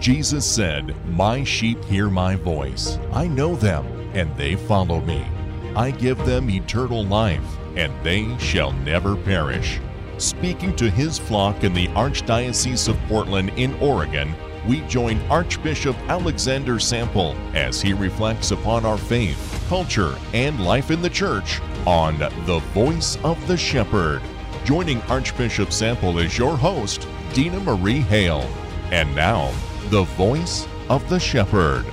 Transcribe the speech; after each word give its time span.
Jesus 0.00 0.46
said, 0.46 0.94
My 1.08 1.42
sheep 1.42 1.84
hear 1.84 2.08
my 2.08 2.36
voice. 2.36 2.98
I 3.12 3.26
know 3.26 3.56
them, 3.56 3.84
and 4.14 4.34
they 4.36 4.54
follow 4.54 5.00
me. 5.00 5.26
I 5.74 5.90
give 5.90 6.18
them 6.24 6.48
eternal 6.50 7.04
life, 7.04 7.56
and 7.76 7.92
they 8.04 8.36
shall 8.38 8.72
never 8.72 9.16
perish. 9.16 9.80
Speaking 10.18 10.74
to 10.76 10.90
his 10.90 11.18
flock 11.18 11.64
in 11.64 11.74
the 11.74 11.88
Archdiocese 11.88 12.88
of 12.88 12.98
Portland 13.08 13.50
in 13.56 13.74
Oregon, 13.74 14.34
we 14.68 14.82
join 14.82 15.20
Archbishop 15.30 15.96
Alexander 16.08 16.78
Sample 16.78 17.34
as 17.54 17.80
he 17.80 17.92
reflects 17.92 18.50
upon 18.50 18.84
our 18.84 18.98
faith, 18.98 19.64
culture, 19.68 20.16
and 20.32 20.64
life 20.64 20.90
in 20.90 21.02
the 21.02 21.10
church 21.10 21.60
on 21.86 22.18
The 22.18 22.60
Voice 22.72 23.16
of 23.24 23.44
the 23.48 23.56
Shepherd. 23.56 24.22
Joining 24.64 25.00
Archbishop 25.02 25.72
Sample 25.72 26.18
is 26.18 26.36
your 26.36 26.56
host, 26.56 27.08
Dina 27.32 27.60
Marie 27.60 28.00
Hale. 28.00 28.48
And 28.90 29.14
now, 29.14 29.52
The 29.90 30.02
Voice 30.02 30.68
of 30.90 31.08
the 31.08 31.18
Shepherd. 31.18 31.86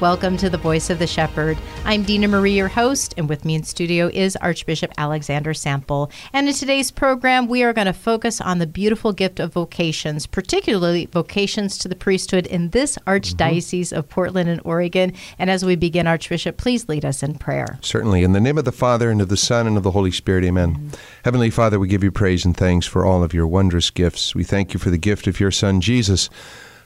Welcome 0.00 0.38
to 0.38 0.48
the 0.48 0.56
Voice 0.56 0.88
of 0.88 0.98
the 0.98 1.06
Shepherd. 1.06 1.58
I'm 1.88 2.02
Dina 2.02 2.26
Marie, 2.26 2.56
your 2.56 2.66
host, 2.66 3.14
and 3.16 3.28
with 3.28 3.44
me 3.44 3.54
in 3.54 3.62
studio 3.62 4.10
is 4.12 4.34
Archbishop 4.34 4.92
Alexander 4.98 5.54
Sample. 5.54 6.10
And 6.32 6.48
in 6.48 6.52
today's 6.52 6.90
program, 6.90 7.46
we 7.46 7.62
are 7.62 7.72
going 7.72 7.86
to 7.86 7.92
focus 7.92 8.40
on 8.40 8.58
the 8.58 8.66
beautiful 8.66 9.12
gift 9.12 9.38
of 9.38 9.52
vocations, 9.52 10.26
particularly 10.26 11.06
vocations 11.06 11.78
to 11.78 11.86
the 11.86 11.94
priesthood 11.94 12.44
in 12.48 12.70
this 12.70 12.98
Archdiocese 13.06 13.90
mm-hmm. 13.90 13.98
of 14.00 14.08
Portland 14.08 14.50
and 14.50 14.60
Oregon. 14.64 15.12
And 15.38 15.48
as 15.48 15.64
we 15.64 15.76
begin, 15.76 16.08
Archbishop, 16.08 16.56
please 16.56 16.88
lead 16.88 17.04
us 17.04 17.22
in 17.22 17.36
prayer. 17.36 17.78
Certainly. 17.82 18.24
In 18.24 18.32
the 18.32 18.40
name 18.40 18.58
of 18.58 18.64
the 18.64 18.72
Father, 18.72 19.08
and 19.08 19.22
of 19.22 19.28
the 19.28 19.36
Son, 19.36 19.68
and 19.68 19.76
of 19.76 19.84
the 19.84 19.92
Holy 19.92 20.10
Spirit, 20.10 20.42
amen. 20.42 20.74
Mm-hmm. 20.74 20.88
Heavenly 21.24 21.50
Father, 21.50 21.78
we 21.78 21.86
give 21.86 22.02
you 22.02 22.10
praise 22.10 22.44
and 22.44 22.56
thanks 22.56 22.86
for 22.86 23.04
all 23.04 23.22
of 23.22 23.32
your 23.32 23.46
wondrous 23.46 23.90
gifts. 23.90 24.34
We 24.34 24.42
thank 24.42 24.74
you 24.74 24.80
for 24.80 24.90
the 24.90 24.98
gift 24.98 25.28
of 25.28 25.38
your 25.38 25.52
Son, 25.52 25.80
Jesus, 25.80 26.30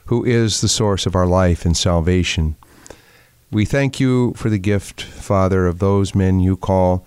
who 0.05 0.23
is 0.23 0.61
the 0.61 0.69
source 0.69 1.07
of 1.07 1.15
our 1.15 1.25
life 1.25 1.65
and 1.65 1.75
salvation. 1.75 2.55
We 3.51 3.65
thank 3.65 3.99
you 3.99 4.33
for 4.37 4.49
the 4.49 4.57
gift, 4.57 5.01
Father, 5.01 5.67
of 5.67 5.79
those 5.79 6.15
men 6.15 6.39
you 6.39 6.55
call 6.55 7.05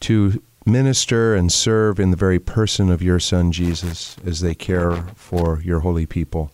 to 0.00 0.42
minister 0.66 1.34
and 1.34 1.50
serve 1.50 1.98
in 1.98 2.10
the 2.10 2.18
very 2.18 2.38
person 2.38 2.90
of 2.90 3.00
your 3.00 3.18
Son, 3.18 3.50
Jesus, 3.50 4.18
as 4.26 4.40
they 4.40 4.54
care 4.54 5.06
for 5.14 5.62
your 5.62 5.80
holy 5.80 6.04
people. 6.04 6.50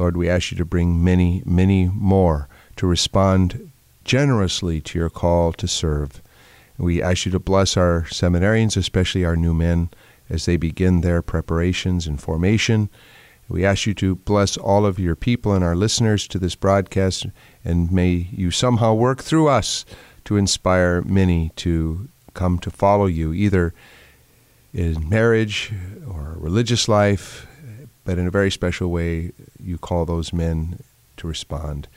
Lord, 0.00 0.16
we 0.16 0.28
ask 0.28 0.50
you 0.50 0.58
to 0.58 0.64
bring 0.64 1.04
many, 1.04 1.44
many 1.46 1.90
more 1.94 2.48
to 2.74 2.88
respond 2.88 3.70
generously 4.02 4.80
to 4.80 4.98
your 4.98 5.10
call 5.10 5.52
to 5.52 5.68
serve. 5.68 6.20
We 6.76 7.00
ask 7.00 7.26
you 7.26 7.32
to 7.32 7.38
bless 7.38 7.76
our 7.76 8.06
seminarians, 8.10 8.76
especially 8.76 9.24
our 9.24 9.36
new 9.36 9.54
men, 9.54 9.90
as 10.28 10.46
they 10.46 10.56
begin 10.56 11.02
their 11.02 11.22
preparations 11.22 12.08
and 12.08 12.20
formation. 12.20 12.88
We 13.48 13.64
ask 13.64 13.86
you 13.86 13.94
to 13.94 14.16
bless 14.16 14.56
all 14.56 14.86
of 14.86 14.98
your 14.98 15.14
people 15.14 15.52
and 15.52 15.62
our 15.62 15.76
listeners 15.76 16.26
to 16.28 16.38
this 16.38 16.56
broadcast, 16.56 17.26
and 17.64 17.92
may 17.92 18.28
you 18.32 18.50
somehow 18.50 18.94
work 18.94 19.22
through 19.22 19.48
us 19.48 19.84
to 20.24 20.36
inspire 20.36 21.02
many 21.02 21.50
to 21.56 22.08
come 22.34 22.58
to 22.58 22.70
follow 22.70 23.06
you, 23.06 23.32
either 23.32 23.74
in 24.72 25.08
marriage 25.08 25.72
or 26.08 26.36
religious 26.36 26.88
life, 26.88 27.46
but 28.04 28.18
in 28.18 28.26
a 28.26 28.30
very 28.30 28.50
special 28.50 28.90
way, 28.90 29.32
you 29.62 29.78
call 29.78 30.04
those 30.04 30.32
men 30.32 30.80
to 31.16 31.26
respond 31.26 31.88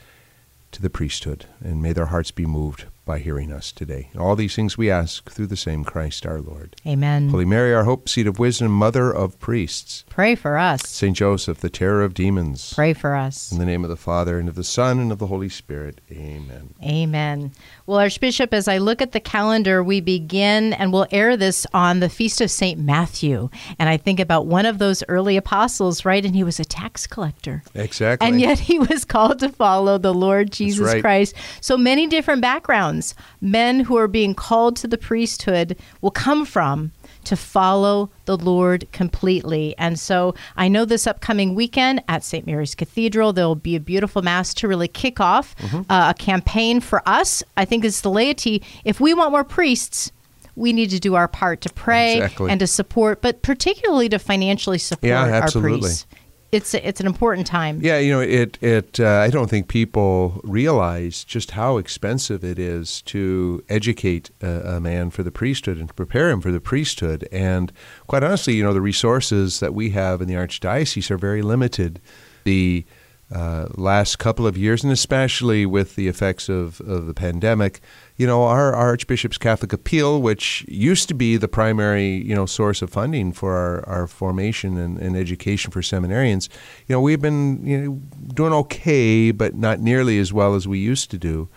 to 0.72 0.82
the 0.82 0.90
priesthood, 0.90 1.46
and 1.60 1.82
may 1.82 1.92
their 1.92 2.06
hearts 2.06 2.30
be 2.30 2.46
moved 2.46 2.84
by 3.04 3.18
hearing 3.18 3.52
us 3.52 3.72
today. 3.72 4.10
All 4.18 4.36
these 4.36 4.56
things 4.56 4.78
we 4.78 4.90
ask 4.90 5.30
through 5.30 5.48
the 5.48 5.56
same 5.56 5.84
Christ 5.84 6.24
our 6.26 6.40
Lord. 6.40 6.76
Amen. 6.86 7.28
Holy 7.28 7.44
Mary, 7.44 7.74
our 7.74 7.84
hope, 7.84 8.08
seat 8.08 8.26
of 8.26 8.38
wisdom, 8.38 8.72
mother 8.72 9.10
of 9.10 9.38
priests. 9.38 10.04
Pray 10.08 10.34
for 10.34 10.56
us. 10.56 10.88
Saint 10.88 11.16
Joseph, 11.16 11.58
the 11.60 11.70
terror 11.70 12.02
of 12.02 12.14
demons. 12.14 12.72
Pray 12.74 12.94
for 12.94 13.14
us. 13.14 13.52
In 13.52 13.58
the 13.58 13.66
name 13.66 13.84
of 13.84 13.90
the 13.90 13.96
Father, 13.96 14.38
and 14.38 14.48
of 14.48 14.54
the 14.54 14.64
Son, 14.64 14.98
and 14.98 15.12
of 15.12 15.18
the 15.18 15.26
Holy 15.26 15.48
Spirit. 15.48 16.00
Amen. 16.10 16.74
Amen. 16.82 17.52
Well, 17.86 17.98
Archbishop, 17.98 18.54
as 18.54 18.68
I 18.68 18.78
look 18.78 19.02
at 19.02 19.12
the 19.12 19.20
calendar, 19.20 19.82
we 19.82 20.00
begin 20.00 20.72
and 20.72 20.92
we'll 20.92 21.06
air 21.10 21.36
this 21.36 21.66
on 21.74 22.00
the 22.00 22.08
Feast 22.08 22.40
of 22.40 22.50
St. 22.50 22.80
Matthew. 22.80 23.50
And 23.78 23.88
I 23.88 23.96
think 23.96 24.20
about 24.20 24.46
one 24.46 24.66
of 24.66 24.78
those 24.78 25.02
early 25.08 25.36
apostles, 25.36 26.04
right? 26.04 26.24
And 26.24 26.34
he 26.34 26.44
was 26.44 26.58
a 26.58 26.64
tax 26.64 27.06
collector. 27.06 27.62
Exactly. 27.74 28.26
And 28.26 28.40
yet 28.40 28.58
he 28.58 28.78
was 28.78 29.04
called 29.04 29.40
to 29.40 29.50
follow 29.50 29.98
the 29.98 30.14
Lord 30.14 30.50
Jesus 30.50 30.86
right. 30.86 31.02
Christ. 31.02 31.34
So 31.60 31.76
many 31.76 32.06
different 32.06 32.40
backgrounds. 32.40 32.93
Men 33.40 33.80
who 33.80 33.96
are 33.96 34.08
being 34.08 34.34
called 34.34 34.76
to 34.76 34.88
the 34.88 34.98
priesthood 34.98 35.76
will 36.00 36.10
come 36.10 36.44
from 36.44 36.92
to 37.24 37.36
follow 37.36 38.10
the 38.26 38.36
Lord 38.36 38.90
completely. 38.92 39.74
And 39.78 39.98
so 39.98 40.34
I 40.56 40.68
know 40.68 40.84
this 40.84 41.06
upcoming 41.06 41.54
weekend 41.54 42.02
at 42.08 42.22
St. 42.22 42.46
Mary's 42.46 42.74
Cathedral, 42.74 43.32
there 43.32 43.46
will 43.46 43.54
be 43.54 43.76
a 43.76 43.80
beautiful 43.80 44.22
Mass 44.22 44.54
to 44.54 44.68
really 44.68 44.88
kick 44.88 45.20
off 45.20 45.56
mm-hmm. 45.56 45.90
uh, 45.90 46.10
a 46.10 46.14
campaign 46.14 46.80
for 46.80 47.02
us. 47.06 47.42
I 47.56 47.64
think 47.64 47.84
it's 47.84 48.02
the 48.02 48.10
laity. 48.10 48.62
If 48.84 49.00
we 49.00 49.14
want 49.14 49.32
more 49.32 49.44
priests, 49.44 50.12
we 50.56 50.72
need 50.72 50.90
to 50.90 51.00
do 51.00 51.14
our 51.14 51.28
part 51.28 51.60
to 51.62 51.72
pray 51.72 52.16
exactly. 52.16 52.50
and 52.50 52.60
to 52.60 52.66
support, 52.66 53.22
but 53.22 53.42
particularly 53.42 54.08
to 54.10 54.18
financially 54.18 54.78
support 54.78 55.08
yeah, 55.08 55.40
our 55.40 55.50
priests 55.50 56.06
it's 56.54 56.72
it's 56.72 57.00
an 57.00 57.06
important 57.06 57.46
time. 57.46 57.80
Yeah, 57.82 57.98
you 57.98 58.12
know, 58.12 58.20
it 58.20 58.58
it. 58.62 59.00
Uh, 59.00 59.08
I 59.08 59.28
don't 59.28 59.50
think 59.50 59.68
people 59.68 60.40
realize 60.44 61.24
just 61.24 61.50
how 61.50 61.78
expensive 61.78 62.44
it 62.44 62.58
is 62.58 63.02
to 63.02 63.62
educate 63.68 64.30
a, 64.40 64.76
a, 64.76 64.80
man 64.80 65.10
for 65.10 65.22
the 65.22 65.32
priesthood 65.32 65.78
and 65.78 65.88
to 65.88 65.94
prepare 65.94 66.30
him 66.30 66.40
for 66.40 66.52
the 66.52 66.60
priesthood. 66.60 67.28
And 67.32 67.72
quite 68.06 68.22
honestly, 68.22 68.54
you 68.54 68.62
know, 68.62 68.72
the 68.72 68.80
resources 68.80 69.60
that 69.60 69.74
we 69.74 69.90
have 69.90 70.22
in 70.22 70.28
the 70.28 70.34
archdiocese 70.34 71.10
are 71.10 71.18
very 71.18 71.42
limited. 71.42 72.00
The 72.44 72.84
uh, 73.34 73.66
last 73.74 74.20
couple 74.20 74.46
of 74.46 74.56
years, 74.56 74.84
and 74.84 74.92
especially 74.92 75.66
with 75.66 75.96
the 75.96 76.06
effects 76.06 76.48
of, 76.48 76.80
of 76.82 77.06
the 77.06 77.14
pandemic, 77.14 77.80
you 78.16 78.28
know, 78.28 78.44
our, 78.44 78.72
our, 78.72 78.94
Archbishop's 78.94 79.38
Catholic 79.38 79.72
Appeal, 79.72 80.22
which 80.22 80.64
used 80.68 81.08
to 81.08 81.14
be 81.14 81.36
the 81.36 81.48
primary, 81.48 82.06
you 82.06 82.32
know, 82.32 82.46
source 82.46 82.80
of 82.80 82.90
funding 82.90 83.32
for 83.32 83.56
our, 83.56 83.88
our 83.88 84.06
formation 84.06 84.78
and, 84.78 84.98
and 84.98 85.16
education 85.16 85.72
for 85.72 85.80
seminarians, 85.80 86.48
you 86.86 86.94
know, 86.94 87.00
we've 87.00 87.20
been 87.20 87.66
you 87.66 87.78
know, 87.78 88.00
doing 88.34 88.52
okay, 88.52 89.32
but 89.32 89.56
not 89.56 89.80
nearly 89.80 90.20
as 90.20 90.32
well 90.32 90.54
as 90.54 90.68
we 90.68 90.78
used 90.78 91.10
to 91.10 91.18
do. 91.18 91.48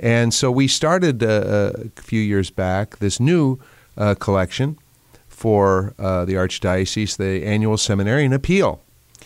And 0.00 0.34
so 0.34 0.50
we 0.50 0.66
started 0.66 1.22
uh, 1.22 1.72
a 1.96 2.02
few 2.02 2.20
years 2.20 2.50
back 2.50 2.98
this 2.98 3.20
new 3.20 3.60
uh, 3.96 4.16
collection 4.16 4.76
for 5.28 5.94
uh, 6.00 6.24
the 6.24 6.34
Archdiocese, 6.34 7.16
the 7.16 7.46
annual 7.46 7.76
Seminarian 7.76 8.32
Appeal. 8.32 8.80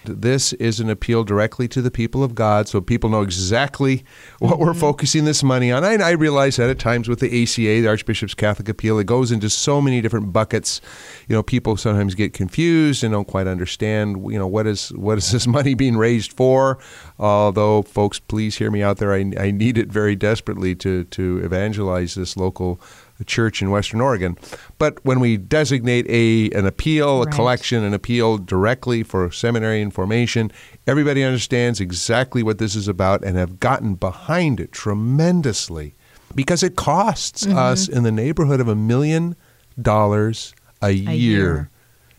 This 0.07 0.53
is 0.55 0.81
an 0.81 0.89
appeal 0.91 1.25
directly 1.25 1.69
to 1.69 1.83
the 1.83 1.91
people 1.91 2.23
of 2.23 2.35
God, 2.35 2.69
so 2.69 2.81
people 2.81 3.11
know 3.11 3.23
exactly 3.23 4.05
what 4.39 4.55
mm-hmm. 4.55 4.65
we're 4.65 4.75
focusing 4.75 5.25
this 5.25 5.43
money 5.43 5.71
on. 5.73 5.85
And 5.85 6.03
I 6.03 6.13
realize 6.13 6.57
that 6.57 6.71
at 6.71 6.79
times 6.79 7.09
with 7.09 7.21
the 7.21 7.43
ACA, 7.43 7.83
the 7.83 7.89
Archbishop's 7.89 8.35
Catholic 8.35 8.69
Appeal, 8.69 8.99
it 8.99 9.07
goes 9.07 9.33
into 9.33 9.51
so 9.51 9.81
many 9.81 10.01
different 10.01 10.33
buckets. 10.33 10.81
You 11.29 11.35
know, 11.35 11.43
people 11.43 11.77
sometimes 11.77 12.15
get 12.15 12.33
confused 12.33 13.05
and 13.05 13.13
don't 13.13 13.29
quite 13.29 13.47
understand. 13.47 14.31
You 14.31 14.39
know, 14.39 14.47
what 14.47 14.67
is 14.67 14.91
what 14.91 15.19
is 15.19 15.31
this 15.37 15.47
money 15.47 15.75
being 15.75 15.97
raised 15.97 16.33
for? 16.33 16.79
Although, 17.19 17.83
folks, 17.83 18.19
please 18.19 18.57
hear 18.57 18.71
me 18.71 18.83
out 18.83 18.99
there. 18.99 19.13
I, 19.13 19.33
I 19.39 19.51
need 19.51 19.79
it 19.79 19.89
very 19.89 20.17
desperately 20.17 20.75
to 20.77 21.05
to 21.05 21.41
evangelize 21.45 22.15
this 22.15 22.37
local 22.37 22.81
church 23.25 23.63
in 23.63 23.71
Western 23.71 24.01
Oregon. 24.01 24.37
But 24.79 25.05
when 25.05 25.21
we 25.21 25.37
designate 25.37 26.07
a 26.09 26.51
an 26.57 26.67
appeal, 26.67 27.23
a 27.23 27.27
collection, 27.27 27.83
an 27.85 27.95
appeal 27.95 28.39
directly 28.39 29.03
for 29.03 29.31
seminary 29.31 29.81
information, 29.83 30.53
everybody 30.87 31.23
understands 31.23 31.81
exactly 31.81 32.43
what 32.43 32.59
this 32.59 32.75
is 32.75 32.89
about 32.89 33.25
and 33.25 33.37
have 33.37 33.61
gotten 33.61 33.95
behind 33.95 34.61
it 34.61 34.73
tremendously 34.73 35.95
because 36.35 36.63
it 36.63 36.77
costs 36.77 37.45
mm-hmm. 37.45 37.57
us 37.57 37.89
in 37.89 38.03
the 38.03 38.13
neighborhood 38.13 38.61
of 38.61 38.69
a 38.69 38.75
million 38.75 39.37
dollars 39.81 40.55
a, 40.83 40.91
year, 40.91 41.71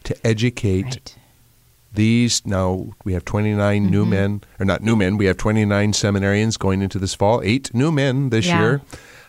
to 0.04 0.28
educate 0.28 0.86
right. 0.86 1.16
these 1.94 2.46
now 2.46 2.88
we 3.04 3.14
have 3.14 3.24
29 3.26 3.82
mm-hmm. 3.82 3.92
new 3.92 4.06
men 4.06 4.42
or 4.60 4.66
not 4.66 4.82
new 4.82 4.96
men 4.96 5.18
we 5.18 5.26
have 5.26 5.38
29 5.38 5.92
seminarians 5.92 6.58
going 6.58 6.82
into 6.82 7.00
this 7.00 7.14
fall 7.14 7.42
eight 7.44 7.74
new 7.74 7.92
men 7.92 8.30
this 8.30 8.48
yeah. 8.48 8.60
year 8.60 8.82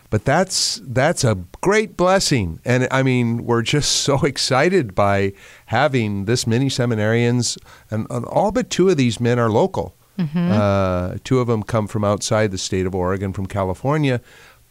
but 0.09 0.25
that's 0.25 0.81
that's 0.83 1.23
a 1.23 1.37
great 1.61 1.95
blessing, 1.95 2.59
and 2.65 2.87
I 2.91 3.03
mean 3.03 3.45
we're 3.45 3.61
just 3.61 3.91
so 4.01 4.17
excited 4.23 4.95
by 4.95 5.33
having 5.67 6.25
this 6.25 6.47
many 6.47 6.67
seminarians, 6.67 7.57
and, 7.91 8.07
and 8.09 8.25
all 8.25 8.51
but 8.51 8.69
two 8.69 8.89
of 8.89 8.97
these 8.97 9.19
men 9.19 9.39
are 9.39 9.49
local. 9.49 9.95
Mm-hmm. 10.17 10.51
Uh, 10.51 11.15
two 11.23 11.39
of 11.39 11.47
them 11.47 11.63
come 11.63 11.87
from 11.87 12.03
outside 12.03 12.51
the 12.51 12.57
state 12.57 12.85
of 12.85 12.93
Oregon, 12.93 13.31
from 13.31 13.45
California, 13.45 14.19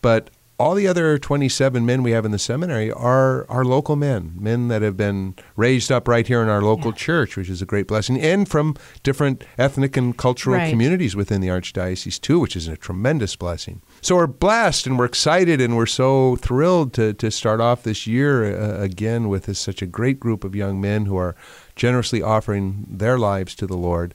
but 0.03 0.29
all 0.59 0.75
the 0.75 0.89
other 0.89 1.19
27 1.19 1.87
men 1.87 2.03
we 2.03 2.11
have 2.11 2.25
in 2.25 2.33
the 2.33 2.39
seminary 2.39 2.91
are 2.91 3.47
are 3.49 3.65
local 3.65 3.95
men, 3.95 4.35
men 4.39 4.69
that 4.69 4.83
have 4.83 4.97
been 4.97 5.35
raised 5.57 5.93
up 5.93 6.09
right 6.09 6.27
here 6.27 6.43
in 6.43 6.49
our 6.49 6.61
local 6.61 6.91
yeah. 6.91 6.97
church, 6.97 7.37
which 7.37 7.49
is 7.49 7.63
a 7.63 7.67
great 7.67 7.87
blessing, 7.87 8.21
and 8.21 8.49
from 8.49 8.75
different 9.03 9.45
ethnic 9.57 9.97
and 9.97 10.17
cultural 10.17 10.57
right. 10.57 10.71
communities 10.71 11.15
within 11.15 11.41
the 11.41 11.49
archdiocese 11.49 12.21
too, 12.21 12.41
which 12.41 12.57
is 12.57 12.67
a 12.67 12.77
tremendous 12.77 13.37
blessing. 13.37 13.81
So 14.01 14.17
we're 14.17 14.27
blessed 14.27 14.87
and 14.87 14.99
we're 14.99 15.05
excited 15.07 15.61
and 15.61 15.77
we're 15.77 15.87
so 15.87 16.37
thrilled 16.37 16.93
to 16.95 17.13
to 17.15 17.31
start 17.31 17.61
off 17.61 17.83
this 17.83 18.07
year 18.07 18.45
uh, 18.45 18.81
again 18.81 19.29
with 19.29 19.45
this, 19.45 19.59
such 19.59 19.83
a 19.83 19.87
great 19.87 20.21
group 20.21 20.45
of 20.45 20.55
young 20.55 20.81
men 20.81 21.07
who 21.07 21.17
are 21.17 21.35
generously 21.77 22.23
offering 22.23 22.87
their 22.89 23.19
lives 23.19 23.55
to 23.57 23.67
the 23.67 23.77
Lord. 23.77 24.15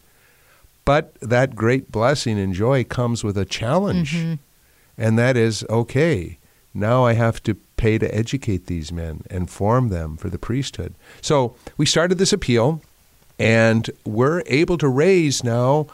But 0.86 1.16
that 1.22 1.56
great 1.56 1.92
blessing 1.92 2.40
and 2.40 2.54
joy 2.54 2.84
comes 2.84 3.24
with 3.24 3.38
a 3.38 3.46
challenge. 3.46 4.14
Mm-hmm. 4.14 4.34
And 4.98 5.18
that 5.18 5.36
is 5.36 5.66
okay, 5.70 6.38
now 6.74 7.06
I 7.06 7.14
have 7.14 7.42
to 7.44 7.56
pay 7.78 7.98
to 7.98 8.16
educate 8.16 8.68
these 8.68 8.92
men 8.92 9.24
and 9.30 9.50
form 9.50 9.90
them 9.90 10.18
for 10.18 10.30
the 10.30 10.38
priesthood. 10.38 10.94
So 11.22 11.56
we 11.78 11.86
started 11.86 12.18
this 12.18 12.34
appeal, 12.34 12.82
and 13.40 13.90
we're 14.06 14.44
able 14.46 14.78
to 14.78 14.88
raise 14.88 15.44
now 15.44 15.88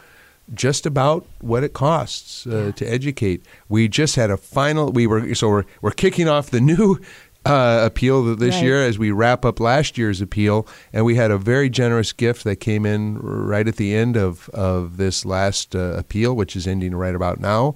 just 0.54 0.86
about 0.86 1.26
what 1.42 1.64
it 1.64 1.74
costs 1.74 2.46
uh, 2.48 2.72
to 2.76 2.86
educate. 2.86 3.46
We 3.68 3.88
just 3.88 4.16
had 4.16 4.30
a 4.32 4.38
final. 4.38 4.92
We 4.92 5.08
were 5.08 5.34
so 5.36 5.50
we're 5.50 5.66
we're 5.82 5.92
kicking 5.92 6.28
off 6.28 6.50
the 6.50 6.62
new. 6.62 7.00
Uh, 7.46 7.84
appeal 7.86 8.36
this 8.36 8.56
Right. 8.56 8.64
year 8.64 8.84
as 8.86 9.00
we 9.00 9.12
wrap 9.12 9.46
up 9.46 9.62
last 9.62 9.98
year's 9.98 10.20
appeal, 10.20 10.68
and 10.92 11.06
we 11.06 11.16
had 11.16 11.32
a 11.32 11.38
very 11.38 11.70
generous 11.70 12.12
gift 12.12 12.44
that 12.44 12.58
came 12.58 12.86
in 12.86 13.18
right 13.18 13.66
at 13.66 13.78
the 13.78 13.96
end 13.96 14.18
of 14.18 14.50
of 14.50 14.98
this 14.98 15.24
last 15.26 15.74
uh, 15.74 15.94
appeal, 15.98 16.36
which 16.36 16.58
is 16.58 16.68
ending 16.68 16.94
right 16.94 17.16
about 17.16 17.40
now, 17.40 17.74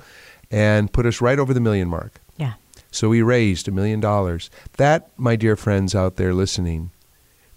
and 0.52 0.92
put 0.92 1.06
us 1.06 1.22
right 1.22 1.40
over 1.40 1.54
the 1.54 1.62
million 1.62 1.88
mark. 1.88 2.20
Yeah. 2.36 2.54
So 2.92 3.08
we 3.08 3.22
raised 3.22 3.70
a 3.70 3.72
million 3.72 4.02
dollars. 4.02 4.50
That, 4.76 5.08
my 5.18 5.38
dear 5.38 5.56
friends 5.56 5.96
out 5.96 6.18
there 6.18 6.34
listening, 6.34 6.92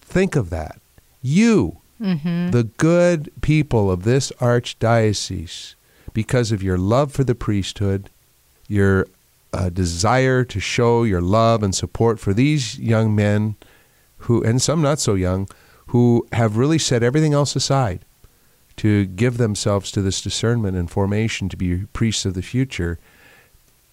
think 0.01 0.37
of 0.37 0.49
that. 0.51 0.79
You, 1.21 1.79
Mm-hmm. 2.01 2.51
the 2.51 2.65
good 2.65 3.33
people 3.41 3.91
of 3.91 4.05
this 4.05 4.31
archdiocese, 4.33 5.75
because 6.13 6.53
of 6.53 6.63
your 6.63 6.77
love 6.77 7.13
for 7.13 7.25
the 7.25 7.35
priesthood, 7.35 8.11
your 8.69 9.07
uh, 9.53 9.71
desire 9.71 10.45
to 10.45 10.61
show 10.61 11.05
your 11.05 11.23
love 11.23 11.63
and 11.63 11.75
support 11.75 12.21
for 12.21 12.35
these 12.35 12.79
young 12.79 13.15
men 13.15 13.57
who, 14.19 14.43
and 14.43 14.61
some 14.61 14.83
not 14.83 14.99
so 14.99 15.15
young, 15.15 15.49
who 15.87 16.27
have 16.33 16.57
really 16.57 16.79
set 16.79 17.03
everything 17.03 17.33
else 17.33 17.57
aside 17.57 18.05
to 18.77 19.07
give 19.07 19.39
themselves 19.39 19.91
to 19.91 20.03
this 20.03 20.21
discernment 20.21 20.77
and 20.77 20.91
formation 20.91 21.49
to 21.49 21.57
be 21.57 21.87
priests 21.93 22.27
of 22.27 22.35
the 22.35 22.43
future. 22.43 22.99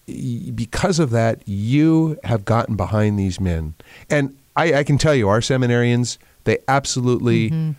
Because 0.06 0.98
of 0.98 1.08
that, 1.10 1.40
you 1.46 2.18
have 2.24 2.44
gotten 2.44 2.76
behind 2.76 3.18
these 3.18 3.40
men. 3.40 3.74
And 4.10 4.36
I, 4.56 4.74
I 4.74 4.84
can 4.84 4.98
tell 4.98 5.14
you, 5.14 5.28
our 5.28 5.40
seminarians, 5.40 6.18
they 6.44 6.58
absolutely 6.68 7.74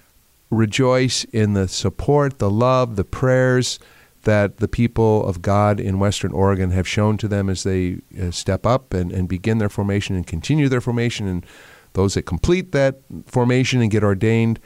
rejoice 0.50 1.24
in 1.26 1.54
the 1.54 1.68
support, 1.68 2.40
the 2.40 2.50
love, 2.50 2.96
the 2.96 3.04
prayers 3.04 3.80
that 4.24 4.58
the 4.58 4.68
people 4.68 5.26
of 5.26 5.42
God 5.42 5.80
in 5.80 6.00
Western 6.00 6.32
Oregon 6.32 6.72
have 6.72 6.88
shown 6.88 7.18
to 7.18 7.28
them 7.28 7.50
as 7.50 7.64
they 7.64 8.00
uh, 8.20 8.32
step 8.32 8.66
up 8.66 8.94
and, 8.94 9.12
and 9.12 9.30
begin 9.30 9.60
their 9.60 9.70
formation 9.70 10.16
and 10.16 10.28
continue 10.28 10.68
their 10.68 10.82
formation, 10.82 11.28
and 11.28 11.46
those 11.94 12.16
that 12.16 12.24
complete 12.24 12.72
that 12.72 13.00
formation 13.26 13.82
and 13.82 13.92
get 13.92 14.04
ordained. 14.04 14.60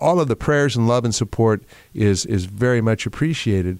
All 0.00 0.20
of 0.20 0.28
the 0.28 0.36
prayers 0.36 0.76
and 0.76 0.88
love 0.88 1.04
and 1.04 1.14
support 1.14 1.62
is 1.94 2.24
is 2.26 2.46
very 2.46 2.80
much 2.80 3.06
appreciated. 3.06 3.78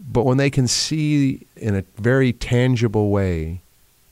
But 0.00 0.24
when 0.24 0.36
they 0.36 0.50
can 0.50 0.68
see 0.68 1.46
in 1.56 1.74
a 1.74 1.84
very 1.96 2.32
tangible 2.32 3.10
way, 3.10 3.62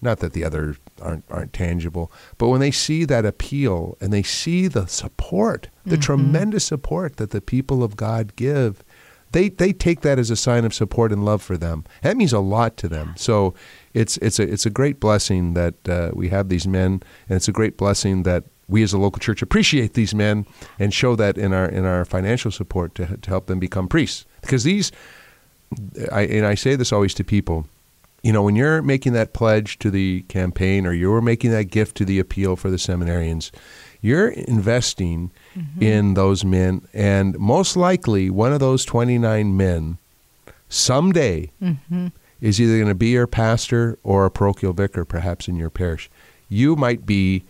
not 0.00 0.18
that 0.18 0.32
the 0.32 0.44
others 0.44 0.76
aren't 1.00 1.24
aren't 1.30 1.52
tangible, 1.52 2.10
but 2.38 2.48
when 2.48 2.60
they 2.60 2.70
see 2.70 3.04
that 3.04 3.24
appeal 3.24 3.96
and 4.00 4.12
they 4.12 4.22
see 4.22 4.68
the 4.68 4.86
support, 4.86 5.68
the 5.84 5.96
tremendous 5.96 6.64
support 6.64 7.16
that 7.16 7.30
the 7.30 7.40
people 7.40 7.82
of 7.82 7.96
God 7.96 8.34
give, 8.36 8.82
they 9.32 9.48
they 9.48 9.72
take 9.72 10.00
that 10.00 10.18
as 10.18 10.30
a 10.30 10.36
sign 10.36 10.64
of 10.64 10.74
support 10.74 11.12
and 11.12 11.24
love 11.24 11.42
for 11.42 11.56
them. 11.56 11.84
That 12.02 12.16
means 12.16 12.32
a 12.32 12.40
lot 12.40 12.76
to 12.78 12.88
them. 12.88 13.14
So 13.16 13.54
it's 13.94 14.16
it's 14.18 14.38
a 14.38 14.42
it's 14.42 14.66
a 14.66 14.70
great 14.70 15.00
blessing 15.00 15.54
that 15.54 15.88
uh, 15.88 16.10
we 16.14 16.28
have 16.30 16.48
these 16.48 16.66
men, 16.66 17.02
and 17.28 17.36
it's 17.36 17.48
a 17.48 17.52
great 17.52 17.76
blessing 17.76 18.22
that 18.22 18.44
we 18.68 18.82
as 18.82 18.92
a 18.92 18.98
local 18.98 19.20
church 19.20 19.42
appreciate 19.42 19.94
these 19.94 20.14
men 20.14 20.46
and 20.78 20.92
show 20.92 21.16
that 21.16 21.38
in 21.38 21.52
our 21.52 21.66
in 21.66 21.84
our 21.84 22.04
financial 22.04 22.50
support 22.50 22.94
to 22.94 23.16
to 23.16 23.30
help 23.30 23.46
them 23.46 23.58
become 23.58 23.88
priests. 23.88 24.24
Because 24.40 24.64
these, 24.64 24.92
I 26.12 26.22
and 26.22 26.46
I 26.46 26.54
say 26.54 26.76
this 26.76 26.92
always 26.92 27.14
to 27.14 27.24
people 27.24 27.66
you 28.22 28.32
know, 28.32 28.42
when 28.42 28.56
you're 28.56 28.82
making 28.82 29.12
that 29.12 29.32
pledge 29.32 29.78
to 29.78 29.90
the 29.90 30.22
campaign 30.22 30.86
or 30.86 30.92
you're 30.92 31.20
making 31.20 31.50
that 31.52 31.64
gift 31.64 31.96
to 31.98 32.04
the 32.04 32.18
appeal 32.18 32.56
for 32.56 32.70
the 32.70 32.76
seminarians, 32.76 33.50
you're 34.00 34.28
investing 34.28 35.30
mm-hmm. 35.54 35.82
in 35.82 36.14
those 36.14 36.44
men. 36.44 36.86
And 36.92 37.38
most 37.38 37.76
likely, 37.76 38.30
one 38.30 38.52
of 38.52 38.60
those 38.60 38.84
29 38.84 39.56
men 39.56 39.98
someday 40.68 41.52
mm-hmm. 41.62 42.08
is 42.40 42.60
either 42.60 42.76
going 42.76 42.88
to 42.88 42.94
be 42.94 43.08
your 43.08 43.26
pastor 43.26 43.98
or 44.02 44.26
a 44.26 44.30
parochial 44.30 44.72
vicar, 44.72 45.04
perhaps 45.04 45.48
in 45.48 45.56
your 45.56 45.70
parish. 45.70 46.10
You 46.48 46.76
might 46.76 47.06
be 47.06 47.44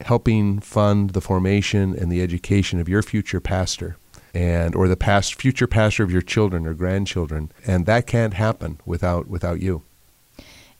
helping 0.00 0.60
fund 0.60 1.10
the 1.10 1.20
formation 1.20 1.96
and 1.96 2.10
the 2.10 2.22
education 2.22 2.80
of 2.80 2.88
your 2.88 3.02
future 3.02 3.40
pastor 3.40 3.96
and 4.34 4.74
or 4.74 4.88
the 4.88 4.96
past 4.96 5.40
future 5.40 5.66
pastor 5.66 6.02
of 6.02 6.10
your 6.10 6.20
children 6.20 6.66
or 6.66 6.74
grandchildren 6.74 7.50
and 7.66 7.86
that 7.86 8.06
can't 8.06 8.34
happen 8.34 8.80
without 8.84 9.28
without 9.28 9.60
you 9.60 9.82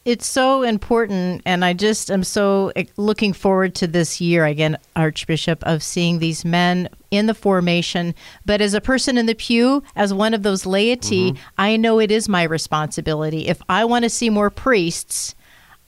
It's 0.04 0.26
so 0.26 0.62
important, 0.62 1.40
and 1.46 1.64
I 1.64 1.72
just 1.72 2.10
am 2.10 2.24
so 2.24 2.72
eh, 2.76 2.84
looking 2.98 3.32
forward 3.32 3.74
to 3.76 3.86
this 3.86 4.20
year 4.20 4.44
again, 4.44 4.76
Archbishop, 4.94 5.62
of 5.62 5.82
seeing 5.82 6.18
these 6.18 6.44
men 6.44 6.90
in 7.10 7.26
the 7.26 7.32
formation. 7.34 8.14
But 8.44 8.60
as 8.60 8.74
a 8.74 8.82
person 8.82 9.16
in 9.16 9.24
the 9.24 9.34
pew, 9.34 9.82
as 9.96 10.12
one 10.12 10.34
of 10.34 10.42
those 10.42 10.66
laity, 10.66 11.34
I 11.56 11.76
know 11.78 12.00
it 12.00 12.10
is 12.10 12.28
my 12.28 12.42
responsibility. 12.42 13.48
If 13.48 13.62
I 13.70 13.86
want 13.86 14.02
to 14.02 14.10
see 14.10 14.28
more 14.28 14.50
priests, 14.50 15.34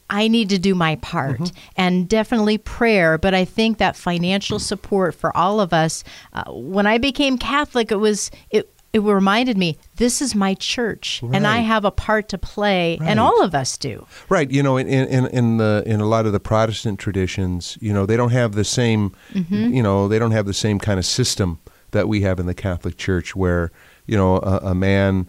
I 0.09 0.29
need 0.29 0.49
to 0.51 0.59
do 0.59 0.75
my 0.75 0.97
part 0.97 1.53
and 1.77 2.09
definitely 2.09 2.59
prayer. 2.59 3.19
But 3.19 3.35
I 3.35 3.45
think 3.45 3.79
that 3.79 3.97
financial 3.97 4.59
support 4.59 5.15
for 5.15 5.37
all 5.37 5.61
of 5.61 5.73
us. 5.73 6.05
Uh, 6.33 6.45
when 6.53 6.87
I 6.87 6.99
became 6.99 7.37
Catholic, 7.39 7.91
it 7.91 7.97
was 7.97 8.31
it. 8.51 8.73
It 8.97 9.01
reminded 9.01 9.59
me 9.59 9.79
this 9.97 10.23
is 10.23 10.35
my 10.35 10.55
church, 10.55 11.23
and 11.23 11.47
I 11.47 11.59
have 11.59 11.85
a 11.85 11.91
part 11.91 12.31
to 12.31 12.39
play, 12.39 12.99
and 13.03 13.21
all 13.21 13.43
of 13.43 13.55
us 13.55 13.77
do. 13.77 14.07
right 14.31 14.51
you 14.51 14.63
know 14.63 14.79
in 14.79 14.89
in 14.89 15.27
in 15.27 15.59
the 15.59 15.83
in 15.87 16.01
a 16.01 16.07
lot 16.07 16.25
of 16.25 16.33
the 16.33 16.41
protestant 16.41 16.99
traditions 16.99 17.77
you 17.81 17.93
know 17.93 18.07
they 18.07 18.17
don't 18.17 18.31
have 18.31 18.55
the 18.55 18.65
same 18.65 19.15
mm-hmm. 19.33 19.75
you 19.75 19.83
know 19.83 20.09
they 20.09 20.19
don't 20.19 20.31
have 20.31 20.47
the 20.47 20.55
same 20.55 20.79
kind 20.79 20.99
of 20.99 21.05
system 21.05 21.59
that 21.91 22.09
we 22.09 22.23
have 22.23 22.41
in 22.41 22.47
the 22.47 22.55
catholic 22.55 22.97
church 22.97 23.37
where 23.37 23.71
you 24.07 24.17
know 24.17 24.37
a, 24.39 24.71
a 24.71 24.75
man 24.75 25.29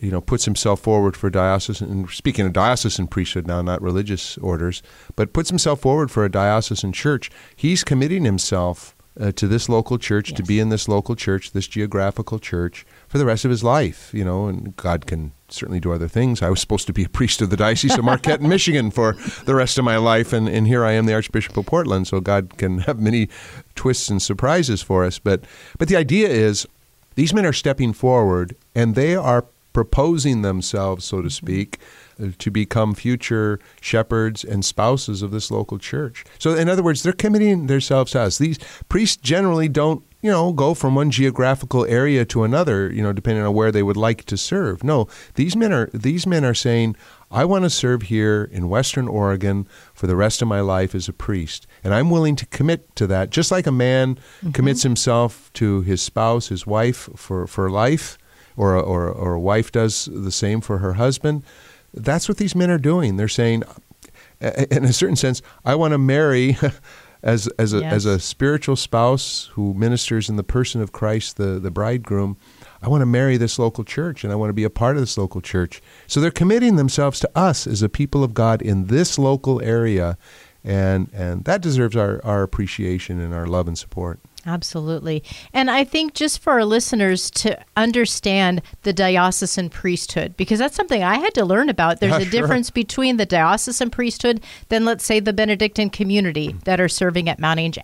you 0.00 0.10
know 0.10 0.20
puts 0.20 0.44
himself 0.44 0.80
forward 0.80 1.16
for 1.16 1.28
diocesan 1.28 1.90
and 1.90 2.10
speaking 2.10 2.46
of 2.46 2.52
diocesan 2.52 3.06
priesthood 3.06 3.46
now 3.46 3.60
not 3.62 3.82
religious 3.82 4.38
orders 4.38 4.82
but 5.16 5.32
puts 5.32 5.50
himself 5.50 5.80
forward 5.80 6.10
for 6.10 6.24
a 6.24 6.30
diocesan 6.30 6.92
church 6.92 7.30
he's 7.56 7.82
committing 7.82 8.24
himself 8.24 8.94
uh, 9.20 9.32
to 9.32 9.48
this 9.48 9.68
local 9.68 9.98
church 9.98 10.32
to 10.34 10.42
be 10.42 10.60
in 10.60 10.68
this 10.68 10.88
local 10.88 11.16
church 11.16 11.52
this 11.52 11.66
geographical 11.66 12.38
church 12.38 12.86
for 13.08 13.18
the 13.18 13.26
rest 13.26 13.44
of 13.44 13.50
his 13.50 13.64
life 13.64 14.10
you 14.12 14.24
know 14.24 14.46
and 14.46 14.76
god 14.76 15.06
can 15.06 15.32
certainly 15.50 15.80
do 15.80 15.94
other 15.94 16.08
things. 16.08 16.42
I 16.42 16.50
was 16.50 16.60
supposed 16.60 16.86
to 16.88 16.92
be 16.92 17.04
a 17.04 17.08
priest 17.08 17.40
of 17.40 17.48
the 17.48 17.56
diocese 17.56 17.96
of 17.96 18.04
marquette 18.04 18.40
in 18.40 18.48
michigan 18.56 18.90
for 18.90 19.14
the 19.44 19.54
rest 19.54 19.78
of 19.78 19.84
my 19.84 19.96
life 19.96 20.32
and, 20.32 20.48
and 20.48 20.66
here 20.66 20.84
i 20.84 20.92
am 20.92 21.06
the 21.06 21.14
archbishop 21.14 21.56
of 21.56 21.66
portland 21.66 22.06
so 22.06 22.20
god 22.20 22.58
can 22.58 22.80
have 22.80 23.00
many 23.00 23.28
twists 23.78 24.10
and 24.10 24.20
surprises 24.20 24.82
for 24.82 25.04
us. 25.04 25.18
But 25.18 25.44
but 25.78 25.88
the 25.88 25.96
idea 25.96 26.28
is 26.28 26.66
these 27.14 27.32
men 27.32 27.46
are 27.46 27.52
stepping 27.52 27.92
forward 27.94 28.56
and 28.74 28.94
they 28.94 29.14
are 29.14 29.46
proposing 29.72 30.42
themselves, 30.42 31.04
so 31.04 31.22
to 31.22 31.30
speak, 31.30 31.78
uh, 31.78 31.84
to 32.38 32.50
become 32.50 32.94
future 32.94 33.60
shepherds 33.80 34.44
and 34.44 34.64
spouses 34.64 35.22
of 35.22 35.30
this 35.30 35.50
local 35.50 35.78
church. 35.78 36.24
So, 36.38 36.54
in 36.54 36.68
other 36.68 36.82
words, 36.82 37.02
they're 37.02 37.12
committing 37.12 37.66
themselves 37.66 38.12
to 38.12 38.20
us. 38.20 38.38
These 38.38 38.58
priests 38.88 39.16
generally 39.16 39.68
don't, 39.68 40.04
you 40.20 40.30
know, 40.30 40.52
go 40.52 40.74
from 40.74 40.94
one 40.94 41.10
geographical 41.10 41.84
area 41.84 42.24
to 42.26 42.42
another, 42.42 42.92
you 42.92 43.02
know, 43.02 43.12
depending 43.12 43.44
on 43.44 43.54
where 43.54 43.70
they 43.70 43.82
would 43.82 43.96
like 43.96 44.24
to 44.24 44.36
serve. 44.36 44.82
No, 44.82 45.06
these 45.34 45.54
men 45.54 45.72
are 45.72 45.88
these 45.92 46.26
men 46.26 46.44
are 46.44 46.54
saying, 46.54 46.96
I 47.30 47.44
want 47.44 47.64
to 47.64 47.70
serve 47.70 48.02
here 48.02 48.48
in 48.50 48.68
Western 48.68 49.06
Oregon 49.06 49.68
for 49.92 50.06
the 50.06 50.16
rest 50.16 50.40
of 50.40 50.48
my 50.48 50.60
life 50.60 50.94
as 50.94 51.08
a 51.08 51.12
priest. 51.12 51.66
And 51.84 51.94
I'm 51.94 52.10
willing 52.10 52.36
to 52.36 52.46
commit 52.46 52.96
to 52.96 53.06
that, 53.08 53.30
just 53.30 53.50
like 53.50 53.66
a 53.66 53.72
man 53.72 54.16
mm-hmm. 54.16 54.52
commits 54.52 54.82
himself 54.82 55.52
to 55.54 55.82
his 55.82 56.00
spouse, 56.00 56.48
his 56.48 56.66
wife, 56.66 57.08
for, 57.14 57.46
for 57.46 57.70
life, 57.70 58.16
or, 58.56 58.74
a- 58.74 58.80
or, 58.80 59.08
or 59.08 59.34
a 59.34 59.40
wife 59.40 59.70
does 59.70 60.08
the 60.10 60.32
same 60.32 60.60
for 60.60 60.78
her 60.78 60.94
husband. 60.94 61.42
That's 62.02 62.28
what 62.28 62.38
these 62.38 62.54
men 62.54 62.70
are 62.70 62.78
doing. 62.78 63.16
They're 63.16 63.28
saying, 63.28 63.64
in 64.40 64.84
a 64.84 64.92
certain 64.92 65.16
sense, 65.16 65.42
I 65.64 65.74
want 65.74 65.92
to 65.92 65.98
marry 65.98 66.56
as, 67.22 67.48
as, 67.58 67.72
a, 67.72 67.84
as 67.84 68.04
a 68.04 68.20
spiritual 68.20 68.76
spouse 68.76 69.50
who 69.54 69.74
ministers 69.74 70.28
in 70.28 70.36
the 70.36 70.44
person 70.44 70.80
of 70.80 70.92
Christ, 70.92 71.36
the, 71.36 71.58
the 71.58 71.70
bridegroom. 71.70 72.36
I 72.80 72.88
want 72.88 73.02
to 73.02 73.06
marry 73.06 73.36
this 73.36 73.58
local 73.58 73.84
church 73.84 74.22
and 74.22 74.32
I 74.32 74.36
want 74.36 74.50
to 74.50 74.54
be 74.54 74.64
a 74.64 74.70
part 74.70 74.96
of 74.96 75.02
this 75.02 75.18
local 75.18 75.40
church. 75.40 75.82
So 76.06 76.20
they're 76.20 76.30
committing 76.30 76.76
themselves 76.76 77.18
to 77.20 77.30
us 77.34 77.66
as 77.66 77.82
a 77.82 77.88
people 77.88 78.22
of 78.22 78.34
God 78.34 78.62
in 78.62 78.86
this 78.86 79.18
local 79.18 79.60
area. 79.62 80.16
And, 80.62 81.10
and 81.12 81.44
that 81.44 81.60
deserves 81.60 81.96
our, 81.96 82.24
our 82.24 82.42
appreciation 82.42 83.20
and 83.20 83.34
our 83.34 83.46
love 83.46 83.66
and 83.66 83.76
support. 83.76 84.20
Absolutely. 84.46 85.22
And 85.52 85.70
I 85.70 85.84
think 85.84 86.14
just 86.14 86.40
for 86.40 86.52
our 86.54 86.64
listeners 86.64 87.30
to 87.32 87.58
understand 87.76 88.62
the 88.82 88.92
diocesan 88.92 89.68
priesthood, 89.68 90.36
because 90.36 90.58
that's 90.58 90.76
something 90.76 91.02
I 91.02 91.18
had 91.18 91.34
to 91.34 91.44
learn 91.44 91.68
about. 91.68 92.00
There's 92.00 92.12
Yeah, 92.12 92.18
a 92.18 92.22
sure. 92.22 92.30
difference 92.30 92.70
between 92.70 93.16
the 93.16 93.26
diocesan 93.26 93.90
priesthood 93.90 94.40
than, 94.68 94.84
let's 94.84 95.04
say, 95.04 95.20
the 95.20 95.32
Benedictine 95.32 95.90
community 95.90 96.54
that 96.64 96.80
are 96.80 96.88
serving 96.88 97.28
at 97.28 97.38
Mount 97.38 97.60
Angel, 97.60 97.82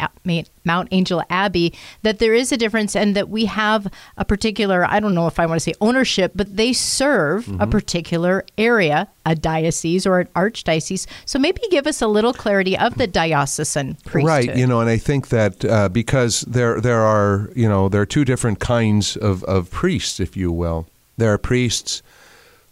Mount 0.65 0.89
Angel 0.91 1.23
Abbey, 1.31 1.75
that 2.03 2.19
there 2.19 2.35
is 2.35 2.53
a 2.53 2.57
difference 2.57 2.97
and 2.97 3.15
that 3.15 3.29
we 3.29 3.45
have 3.47 3.87
a 4.17 4.25
particular, 4.25 4.85
I 4.89 5.01
don't 5.01 5.15
know 5.15 5.27
if 5.27 5.39
I 5.39 5.47
want 5.47 5.57
to 5.57 5.65
say 5.65 5.75
ownership, 5.81 6.33
but 6.35 6.57
they 6.57 6.73
serve 6.73 7.47
mm-hmm. 7.47 7.61
a 7.61 7.67
particular 7.67 8.45
area, 8.57 9.09
a 9.27 9.35
diocese 9.35 10.07
or 10.07 10.21
an 10.21 10.29
archdiocese. 10.35 11.07
So 11.25 11.39
maybe 11.39 11.61
give 11.71 11.87
us 11.87 12.03
a 12.03 12.07
little 12.07 12.33
clarity 12.33 12.77
of 12.79 12.97
the 12.97 13.07
diocesan 13.07 13.97
priesthood. 14.05 14.49
Right, 14.49 14.57
you 14.57 14.67
know, 14.67 14.81
and 14.81 14.91
I 14.91 14.97
think 14.97 15.29
that 15.29 15.65
uh, 15.65 15.89
because 15.89 16.43
there 16.43 16.81
there 16.81 17.01
are, 17.01 17.51
you 17.55 17.69
know, 17.69 17.89
there 17.89 18.01
are 18.01 18.07
two 18.07 18.25
different 18.25 18.61
kinds 18.61 19.17
of, 19.17 19.45
of 19.45 19.71
priests, 19.71 20.21
if 20.21 20.37
you 20.37 20.51
will. 20.53 20.87
There 21.17 21.33
are 21.33 21.39
priests 21.39 22.03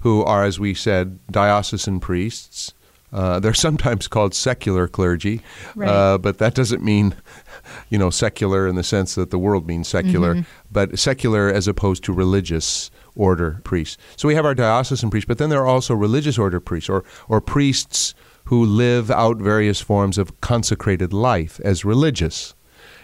who 0.00 0.24
are, 0.24 0.44
as 0.44 0.58
we 0.58 0.74
said, 0.74 1.18
diocesan 1.30 2.00
priests. 2.00 2.72
Uh, 3.12 3.38
they're 3.40 3.54
sometimes 3.68 4.08
called 4.08 4.34
secular 4.34 4.88
clergy, 4.88 5.42
right. 5.74 5.88
uh, 5.88 6.18
but 6.18 6.38
that 6.38 6.54
doesn't 6.54 6.82
mean, 6.82 7.14
you 7.90 7.98
know, 7.98 8.10
secular 8.10 8.66
in 8.66 8.74
the 8.74 8.82
sense 8.82 9.14
that 9.14 9.30
the 9.30 9.38
world 9.38 9.66
means 9.66 9.88
secular, 9.88 10.34
mm-hmm. 10.34 10.50
but 10.70 10.98
secular 10.98 11.48
as 11.52 11.68
opposed 11.68 12.04
to 12.04 12.12
religious 12.12 12.90
order 13.14 13.60
priests. 13.64 13.98
So 14.16 14.28
we 14.28 14.34
have 14.34 14.46
our 14.46 14.54
diocesan 14.54 15.10
priests, 15.10 15.28
but 15.28 15.38
then 15.38 15.50
there 15.50 15.60
are 15.60 15.66
also 15.66 15.94
religious 15.94 16.38
order 16.38 16.60
priests 16.60 16.88
or, 16.88 17.04
or 17.28 17.40
priests 17.40 18.14
who 18.44 18.64
live 18.64 19.10
out 19.10 19.36
various 19.36 19.80
forms 19.80 20.18
of 20.18 20.40
consecrated 20.40 21.12
life 21.12 21.60
as 21.64 21.84
religious, 21.84 22.54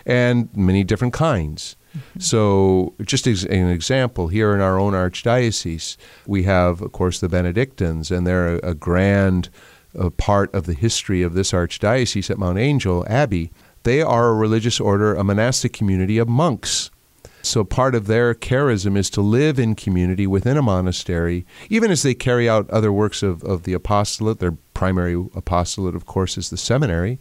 and 0.04 0.48
many 0.56 0.82
different 0.82 1.14
kinds. 1.14 1.76
Mm-hmm. 1.96 2.20
So, 2.20 2.94
just 3.02 3.26
as 3.26 3.44
an 3.44 3.68
example, 3.68 4.28
here 4.28 4.54
in 4.54 4.60
our 4.60 4.78
own 4.78 4.92
archdiocese, 4.92 5.96
we 6.26 6.42
have, 6.42 6.82
of 6.82 6.92
course, 6.92 7.20
the 7.20 7.28
Benedictines, 7.28 8.10
and 8.10 8.26
they're 8.26 8.56
a, 8.56 8.70
a 8.70 8.74
grand 8.74 9.48
uh, 9.98 10.10
part 10.10 10.52
of 10.54 10.66
the 10.66 10.74
history 10.74 11.22
of 11.22 11.34
this 11.34 11.52
archdiocese 11.52 12.30
at 12.30 12.38
Mount 12.38 12.58
Angel 12.58 13.06
Abbey. 13.08 13.50
They 13.84 14.02
are 14.02 14.28
a 14.28 14.34
religious 14.34 14.80
order, 14.80 15.14
a 15.14 15.24
monastic 15.24 15.72
community 15.72 16.18
of 16.18 16.28
monks. 16.28 16.90
So, 17.42 17.64
part 17.64 17.94
of 17.94 18.08
their 18.08 18.34
charism 18.34 18.96
is 18.96 19.08
to 19.10 19.20
live 19.20 19.58
in 19.58 19.74
community 19.76 20.26
within 20.26 20.56
a 20.56 20.62
monastery, 20.62 21.46
even 21.70 21.90
as 21.90 22.02
they 22.02 22.12
carry 22.12 22.48
out 22.48 22.68
other 22.68 22.92
works 22.92 23.22
of, 23.22 23.44
of 23.44 23.62
the 23.62 23.72
apostolate. 23.72 24.40
Their 24.40 24.56
primary 24.74 25.14
apostolate, 25.34 25.94
of 25.94 26.04
course, 26.04 26.36
is 26.36 26.50
the 26.50 26.56
seminary 26.56 27.18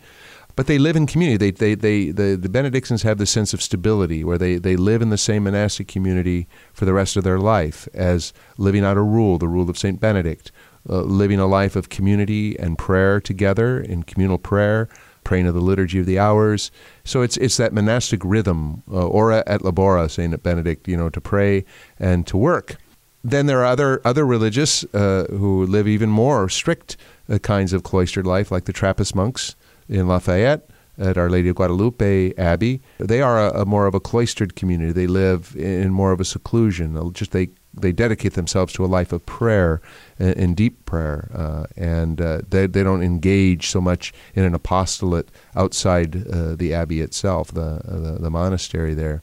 but 0.58 0.66
they 0.66 0.80
live 0.80 0.96
in 0.96 1.06
community. 1.06 1.52
They, 1.52 1.52
they, 1.52 1.76
they, 1.76 2.12
the, 2.12 2.36
the 2.36 2.50
Benedictines 2.50 3.04
have 3.04 3.20
the 3.20 3.28
sense 3.28 3.54
of 3.54 3.62
stability 3.62 4.24
where 4.24 4.40
they, 4.40 4.56
they 4.56 4.76
live 4.76 5.04
in 5.04 5.12
the 5.12 5.18
same 5.18 5.44
monastic 5.44 5.88
community 5.88 6.48
for 6.74 6.86
the 6.86 6.96
rest 6.96 7.16
of 7.16 7.24
their 7.24 7.38
life 7.38 7.88
as 7.94 8.34
living 8.58 8.84
out 8.84 8.98
a 8.98 9.04
rule, 9.04 9.38
the 9.38 9.48
rule 9.48 9.70
of 9.70 9.78
St. 9.78 10.00
Benedict, 10.00 10.52
uh, 10.90 11.02
living 11.02 11.40
a 11.40 11.48
life 11.48 11.76
of 11.76 11.90
community 11.90 12.58
and 12.60 12.78
prayer 12.78 13.20
together 13.20 13.80
in 13.80 14.04
communal 14.04 14.38
prayer, 14.38 14.90
praying 15.24 15.48
of 15.48 15.54
the 15.54 15.62
liturgy 15.62 16.00
of 16.00 16.06
the 16.06 16.18
hours. 16.18 16.72
So 17.04 17.22
it's, 17.22 17.38
it's 17.38 17.58
that 17.58 17.74
monastic 17.74 18.22
rhythm, 18.24 18.84
uh, 18.92 19.08
ora 19.08 19.44
et 19.46 19.62
labora, 19.62 20.10
St. 20.10 20.42
Benedict, 20.42 20.88
you 20.88 20.96
know, 20.96 21.10
to 21.10 21.20
pray 21.20 21.66
and 22.00 22.26
to 22.28 22.38
work. 22.38 22.78
Then 23.24 23.46
there 23.48 23.60
are 23.60 23.66
other, 23.66 24.02
other 24.06 24.26
religious 24.26 24.86
uh, 24.94 25.26
who 25.30 25.66
live 25.66 25.88
even 25.88 26.10
more 26.10 26.48
strict 26.48 26.96
uh, 27.30 27.40
kinds 27.40 27.74
of 27.74 27.84
cloistered 27.84 28.26
life, 28.26 28.52
like 28.52 28.66
the 28.66 28.74
Trappist 28.74 29.16
monks 29.16 29.56
in 29.90 30.08
Lafayette 30.08 30.70
at 30.98 31.18
Our 31.18 31.30
Lady 31.30 31.50
of 31.50 31.56
Guadalupe 31.56 32.34
Abbey. 32.38 32.82
They 33.00 33.22
are 33.22 33.48
a, 33.48 33.62
a, 33.62 33.66
more 33.66 33.86
of 33.86 33.94
a 33.94 34.00
cloistered 34.00 34.56
community. 34.56 34.92
They 34.92 35.08
live 35.08 35.56
in 35.58 35.92
more 35.92 36.12
of 36.12 36.20
a 36.20 36.26
seclusion. 36.26 37.14
Just 37.14 37.32
they 37.32 37.50
they 37.82 37.92
dedicate 37.92 38.34
themselves 38.34 38.74
to 38.74 38.86
a 38.86 38.88
life 38.88 39.12
of 39.12 39.26
prayer 39.26 39.82
in 40.20 40.54
deep 40.56 40.86
prayer, 40.86 41.30
uh, 41.34 41.66
and 41.76 42.20
uh, 42.20 42.42
they 42.50 42.68
they 42.68 42.84
don't 42.84 43.04
engage 43.04 43.70
so 43.70 43.80
much 43.80 44.14
in 44.34 44.44
an 44.44 44.54
apostolate 44.54 45.30
outside 45.56 46.28
uh, 46.28 46.56
the 46.56 46.74
abbey 46.74 47.02
itself, 47.02 47.52
the, 47.52 47.82
the, 47.86 48.18
the 48.20 48.30
monastery 48.30 48.94
there. 48.94 49.22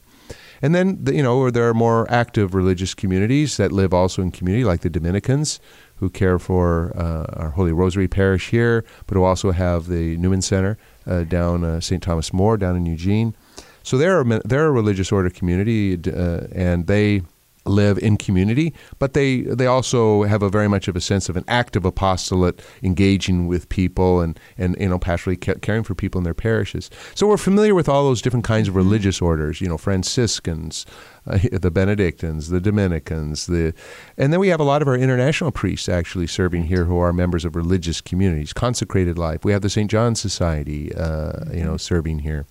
And 0.61 0.73
then 0.73 1.03
you 1.07 1.21
know 1.21 1.49
there 1.51 1.67
are 1.67 1.73
more 1.73 2.09
active 2.09 2.55
religious 2.55 2.93
communities 2.93 3.57
that 3.57 3.71
live 3.71 3.93
also 3.93 4.21
in 4.21 4.31
community, 4.31 4.63
like 4.63 4.81
the 4.81 4.89
Dominicans, 4.89 5.59
who 5.97 6.09
care 6.09 6.39
for 6.39 6.91
uh, 6.95 7.25
our 7.33 7.51
Holy 7.51 7.71
Rosary 7.71 8.07
Parish 8.07 8.49
here, 8.49 8.83
but 9.07 9.15
who 9.15 9.23
also 9.23 9.51
have 9.51 9.87
the 9.87 10.17
Newman 10.17 10.41
Center 10.41 10.77
uh, 11.05 11.23
down 11.23 11.63
uh, 11.63 11.79
St. 11.79 12.01
Thomas 12.01 12.33
More 12.33 12.57
down 12.57 12.75
in 12.75 12.85
Eugene. 12.85 13.35
So 13.83 13.97
they're 13.97 14.21
a, 14.21 14.41
they're 14.43 14.67
a 14.67 14.71
religious 14.71 15.11
order 15.11 15.29
community, 15.29 15.93
uh, 15.93 16.47
and 16.51 16.87
they 16.87 17.21
live 17.65 17.97
in 17.99 18.17
community, 18.17 18.73
but 18.99 19.13
they 19.13 19.41
they 19.41 19.67
also 19.67 20.23
have 20.23 20.43
a 20.43 20.49
very 20.49 20.67
much 20.67 20.87
of 20.87 20.95
a 20.95 21.01
sense 21.01 21.29
of 21.29 21.37
an 21.37 21.43
active 21.47 21.85
apostolate, 21.85 22.61
engaging 22.83 23.47
with 23.47 23.69
people 23.69 24.21
and 24.21 24.39
and 24.57 24.75
you 24.79 24.89
know 24.89 24.99
pastorally 24.99 25.61
caring 25.61 25.83
for 25.83 25.95
people 25.95 26.19
in 26.19 26.23
their 26.23 26.33
parishes. 26.33 26.89
So 27.15 27.27
we're 27.27 27.37
familiar 27.37 27.75
with 27.75 27.89
all 27.89 28.03
those 28.03 28.21
different 28.21 28.45
kinds 28.45 28.67
of 28.67 28.75
religious 28.75 29.21
orders, 29.21 29.61
you 29.61 29.67
know, 29.67 29.77
Franciscans, 29.77 30.85
uh, 31.27 31.39
the 31.51 31.71
Benedictines, 31.71 32.49
the 32.49 32.61
Dominicans, 32.61 33.47
the 33.47 33.73
and 34.17 34.31
then 34.31 34.39
we 34.39 34.49
have 34.49 34.59
a 34.59 34.63
lot 34.63 34.81
of 34.81 34.87
our 34.87 34.95
international 34.95 35.51
priests 35.51 35.89
actually 35.89 36.27
serving 36.27 36.63
here 36.63 36.85
who 36.85 36.97
are 36.97 37.13
members 37.13 37.45
of 37.45 37.55
religious 37.55 38.01
communities, 38.01 38.53
consecrated 38.53 39.17
life. 39.17 39.43
We 39.43 39.51
have 39.51 39.61
the 39.61 39.69
St. 39.69 39.89
John 39.89 40.15
Society, 40.15 40.93
uh, 40.95 41.51
you 41.51 41.63
know, 41.63 41.77
serving 41.77 42.19
here. 42.19 42.45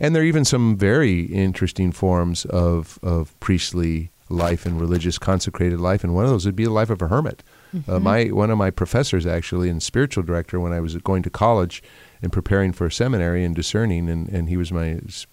And 0.00 0.14
there 0.14 0.22
are 0.22 0.26
even 0.26 0.44
some 0.44 0.76
very 0.76 1.22
interesting 1.26 1.92
forms 1.92 2.44
of, 2.46 2.98
of 3.02 3.38
priestly 3.40 4.10
life 4.32 4.66
and 4.66 4.80
religious 4.80 5.18
consecrated 5.18 5.80
life, 5.80 6.02
and 6.02 6.14
one 6.14 6.24
of 6.24 6.30
those 6.30 6.46
would 6.46 6.56
be 6.56 6.64
the 6.64 6.70
life 6.70 6.90
of 6.90 7.02
a 7.02 7.08
hermit. 7.08 7.42
Uh, 7.72 7.76
mm-hmm. 7.76 7.90
Uh, 7.90 8.00
my 8.00 8.24
one 8.26 8.50
of 8.50 8.58
my 8.58 8.70
professors 8.70 9.26
actually, 9.26 9.68
and 9.68 9.82
spiritual 9.82 10.22
director, 10.22 10.58
when 10.58 10.72
I 10.72 10.80
was 10.80 10.96
going 10.96 11.22
to 11.22 11.30
college 11.30 11.82
and 12.22 12.32
preparing 12.32 12.72
for 12.72 12.90
seminary 12.90 13.44
and 13.44 13.54
discerning, 13.54 14.08
and, 14.08 14.28
and 14.28 14.48
he 14.48 14.56
was 14.56 14.72
my 14.72 15.00
sp- 15.08 15.30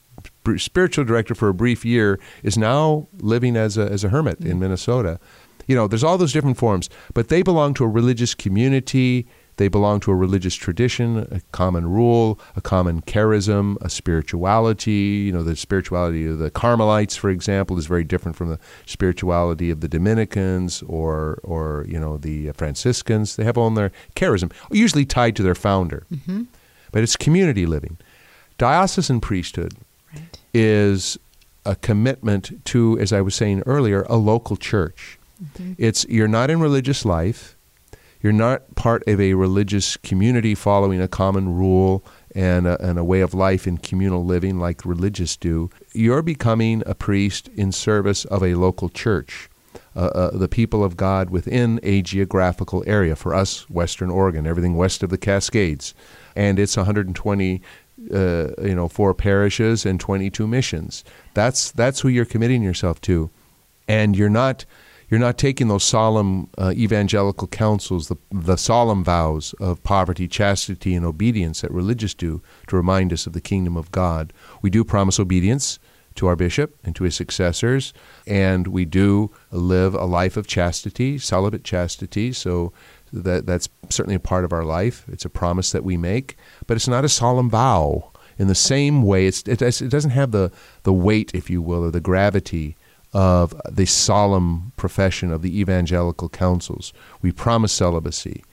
spiritual 0.58 1.06
director 1.06 1.36
for 1.36 1.50
a 1.50 1.54
brief 1.54 1.86
year, 1.86 2.20
is 2.44 2.58
now 2.58 3.08
living 3.20 3.56
as 3.56 3.78
a 3.78 3.90
as 3.90 4.04
a 4.04 4.10
hermit 4.10 4.40
mm-hmm. 4.40 4.52
in 4.52 4.60
Minnesota. 4.60 5.20
You 5.68 5.76
know, 5.76 5.88
there's 5.88 6.04
all 6.04 6.18
those 6.18 6.34
different 6.34 6.58
forms, 6.58 6.90
but 7.14 7.28
they 7.28 7.44
belong 7.44 7.76
to 7.76 7.84
a 7.84 7.88
religious 7.88 8.34
community 8.34 9.28
they 9.60 9.68
belong 9.68 10.00
to 10.00 10.10
a 10.10 10.16
religious 10.16 10.56
tradition, 10.56 11.28
a 11.32 11.42
common 11.52 11.86
rule, 11.86 12.40
a 12.56 12.62
common 12.62 13.02
charism, 13.02 13.76
a 13.82 13.90
spirituality. 13.90 15.26
You 15.26 15.34
know, 15.34 15.44
the 15.44 15.54
spirituality 15.58 16.26
of 16.26 16.40
the 16.40 16.50
Carmelites, 16.50 17.18
for 17.18 17.30
example, 17.30 17.78
is 17.78 17.86
very 17.86 18.06
different 18.06 18.38
from 18.38 18.48
the 18.48 18.60
spirituality 18.86 19.70
of 19.70 19.82
the 19.82 19.90
Dominicans 19.90 20.82
or, 20.84 21.42
or 21.44 21.86
you 21.90 22.00
know, 22.00 22.16
the 22.16 22.54
Franciscans. 22.54 23.36
They 23.36 23.44
have 23.44 23.58
all 23.58 23.70
their 23.72 23.92
charism, 24.16 24.50
usually 24.72 25.06
tied 25.06 25.36
to 25.36 25.44
their 25.44 25.56
founder. 25.56 26.06
Mm-hmm. 26.10 26.44
But 26.94 27.04
it's 27.04 27.18
community 27.18 27.66
living. 27.66 27.98
Diocesan 28.58 29.20
priesthood 29.20 29.74
right. 30.16 30.40
is 30.54 31.20
a 31.66 31.76
commitment 31.76 32.64
to, 32.68 32.98
as 32.98 33.12
I 33.12 33.20
was 33.20 33.36
saying 33.36 33.64
earlier, 33.66 34.04
a 34.04 34.16
local 34.16 34.56
church. 34.56 35.20
Mm-hmm. 35.44 35.74
It's 35.78 36.06
you're 36.06 36.30
not 36.30 36.50
in 36.50 36.62
religious 36.62 37.04
life 37.04 37.58
you're 38.22 38.34
not 38.34 38.76
part 38.76 39.08
of 39.08 39.20
a 39.20 39.34
religious 39.34 39.98
community 39.98 40.56
following 40.56 41.02
a 41.02 41.08
common 41.08 41.56
rule 41.56 42.04
and 42.36 42.68
a, 42.68 42.82
and 42.86 43.00
a 43.00 43.04
way 43.04 43.22
of 43.22 43.34
life 43.34 43.66
in 43.66 43.78
communal 43.78 44.26
living 44.26 44.60
like 44.60 44.86
religious 44.86 45.38
do. 45.38 45.70
You're 45.94 46.22
becoming 46.22 46.84
a 46.86 46.96
priest 46.96 47.48
in 47.56 47.72
service 47.72 48.26
of 48.26 48.44
a 48.44 48.56
local 48.56 48.90
church. 48.90 49.50
Uh, 49.96 50.00
uh, 50.00 50.38
the 50.38 50.48
people 50.48 50.84
of 50.84 50.96
God 50.96 51.30
within 51.30 51.80
a 51.84 52.02
geographical 52.02 52.84
area. 52.88 53.16
For 53.16 53.34
us, 53.34 53.70
Western 53.70 54.10
Oregon, 54.10 54.48
everything 54.48 54.76
west 54.76 55.04
of 55.04 55.10
the 55.10 55.18
Cascades, 55.18 55.94
and 56.36 56.60
it's 56.60 56.78
120, 56.78 57.62
uh, 58.14 58.48
you 58.62 58.76
know, 58.76 58.88
four 58.88 59.14
parishes 59.14 59.86
and 59.86 60.00
22 60.00 60.48
missions. 60.48 61.04
That's 61.34 61.72
that's 61.72 62.00
who 62.00 62.08
you're 62.08 62.26
committing 62.26 62.62
yourself 62.62 63.02
to, 63.02 63.30
and 63.88 64.16
you're 64.16 64.30
not 64.30 64.64
you're 65.10 65.20
not 65.20 65.38
taking 65.38 65.68
those 65.68 65.84
solemn 65.84 66.50
uh, 66.58 66.72
evangelical 66.76 67.48
counsels, 67.48 68.08
the, 68.08 68.18
the 68.32 68.58
solemn 68.58 69.04
vows 69.04 69.54
of 69.60 69.84
poverty, 69.84 70.28
chastity, 70.28 70.94
and 70.94 71.06
obedience 71.06 71.62
that 71.62 71.72
religious 71.72 72.14
do 72.14 72.42
to 72.68 72.76
remind 72.76 73.12
us 73.12 73.26
of 73.26 73.34
the 73.34 73.42
kingdom 73.42 73.76
of 73.76 73.92
God. 73.92 74.34
We 74.62 74.70
do 74.70 74.84
promise 74.84 75.20
obedience 75.20 75.80
to 76.16 76.28
our 76.28 76.36
bishop 76.36 76.78
and 76.84 76.96
to 76.96 77.06
his 77.06 77.16
successors, 77.16 77.94
and 78.28 78.68
we 78.68 78.86
do 78.86 79.32
live 79.52 79.96
a 79.96 80.06
life 80.06 80.38
of 80.38 80.48
chastity, 80.48 81.18
celibate 81.18 81.64
chastity. 81.64 82.34
So 82.34 82.74
that 83.12 83.46
that's 83.46 83.70
certainly 83.90 84.16
a 84.16 84.20
part 84.20 84.44
of 84.44 84.54
our 84.54 84.66
life. 84.66 85.06
It's 85.08 85.26
a 85.26 85.30
promise 85.30 85.72
that 85.72 85.84
we 85.84 85.98
make, 85.98 86.36
but 86.68 86.76
it's 86.76 86.88
not 86.88 87.06
a 87.06 87.10
solemn 87.10 87.50
vow. 87.50 88.12
In 88.38 88.48
the 88.48 88.56
same 88.56 89.04
way, 89.04 89.28
it, 89.28 89.48
it 89.48 89.90
doesn't 89.90 90.12
have 90.12 90.32
the, 90.32 90.52
the 90.84 90.94
weight, 90.94 91.32
if 91.34 91.50
you 91.50 91.62
will, 91.62 91.84
or 91.84 91.92
the 91.92 92.00
gravity 92.00 92.78
of 93.14 93.60
the 93.70 93.86
solemn 93.86 94.72
profession 94.76 95.32
of 95.32 95.42
the 95.42 95.60
evangelical 95.60 96.30
counsels. 96.30 96.94
We 97.22 97.32
promise 97.32 97.74
celibacy, 97.74 98.44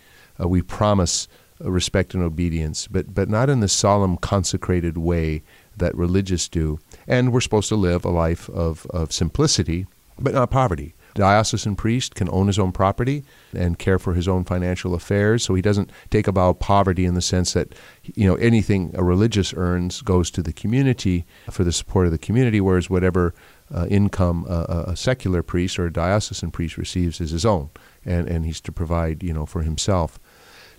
uh, 0.41 0.49
we 0.49 0.63
promise 0.63 1.29
uh, 1.65 1.71
respect 1.71 2.15
and 2.15 2.23
obedience, 2.23 2.87
but, 2.87 3.15
but 3.15 3.29
not 3.29 3.51
in 3.51 3.61
the 3.61 3.69
solemn, 3.69 4.17
consecrated 4.17 4.99
way 4.99 5.43
that 5.77 5.95
religious 5.95 6.49
do. 6.49 6.79
And 7.07 7.33
we're 7.33 7.41
supposed 7.41 7.69
to 7.69 7.77
live 7.77 8.05
a 8.05 8.11
life 8.11 8.49
of, 8.51 8.87
of 8.91 9.13
simplicity, 9.13 9.87
but 10.19 10.35
not 10.35 10.51
poverty. 10.51 10.95
diocesan 11.15 11.77
priest 11.77 12.15
can 12.15 12.29
own 12.31 12.47
his 12.47 12.59
own 12.59 12.73
property 12.73 13.25
and 13.55 13.79
care 13.79 13.99
for 13.99 14.15
his 14.15 14.29
own 14.29 14.45
financial 14.45 14.95
affairs, 14.95 15.43
so 15.45 15.55
he 15.55 15.63
doesn't 15.63 15.91
take 16.11 16.27
a 16.27 16.33
vow 16.33 16.51
of 16.51 16.59
poverty 16.59 17.05
in 17.05 17.15
the 17.15 17.23
sense 17.23 17.53
that 17.53 17.75
you 18.03 18.27
know 18.27 18.37
anything 18.37 18.91
a 18.95 19.03
religious 19.03 19.53
earns 19.55 20.03
goes 20.03 20.31
to 20.31 20.43
the 20.43 20.53
community 20.53 21.25
for 21.51 21.65
the 21.65 21.73
support 21.73 22.07
of 22.07 22.13
the 22.13 22.19
community, 22.19 22.61
whereas 22.61 22.91
whatever 22.91 23.35
uh, 23.75 23.87
income 23.89 24.47
uh, 24.49 24.85
a 24.87 24.97
secular 24.97 25.43
priest 25.43 25.79
or 25.79 25.87
a 25.87 25.93
diocesan 25.93 26.51
priest 26.51 26.77
receives 26.77 27.21
is 27.21 27.31
his 27.31 27.45
own, 27.45 27.71
and, 28.05 28.29
and 28.29 28.45
he's 28.45 28.61
to 28.61 28.73
provide 28.73 29.23
you 29.23 29.33
know 29.33 29.47
for 29.47 29.63
himself. 29.63 30.19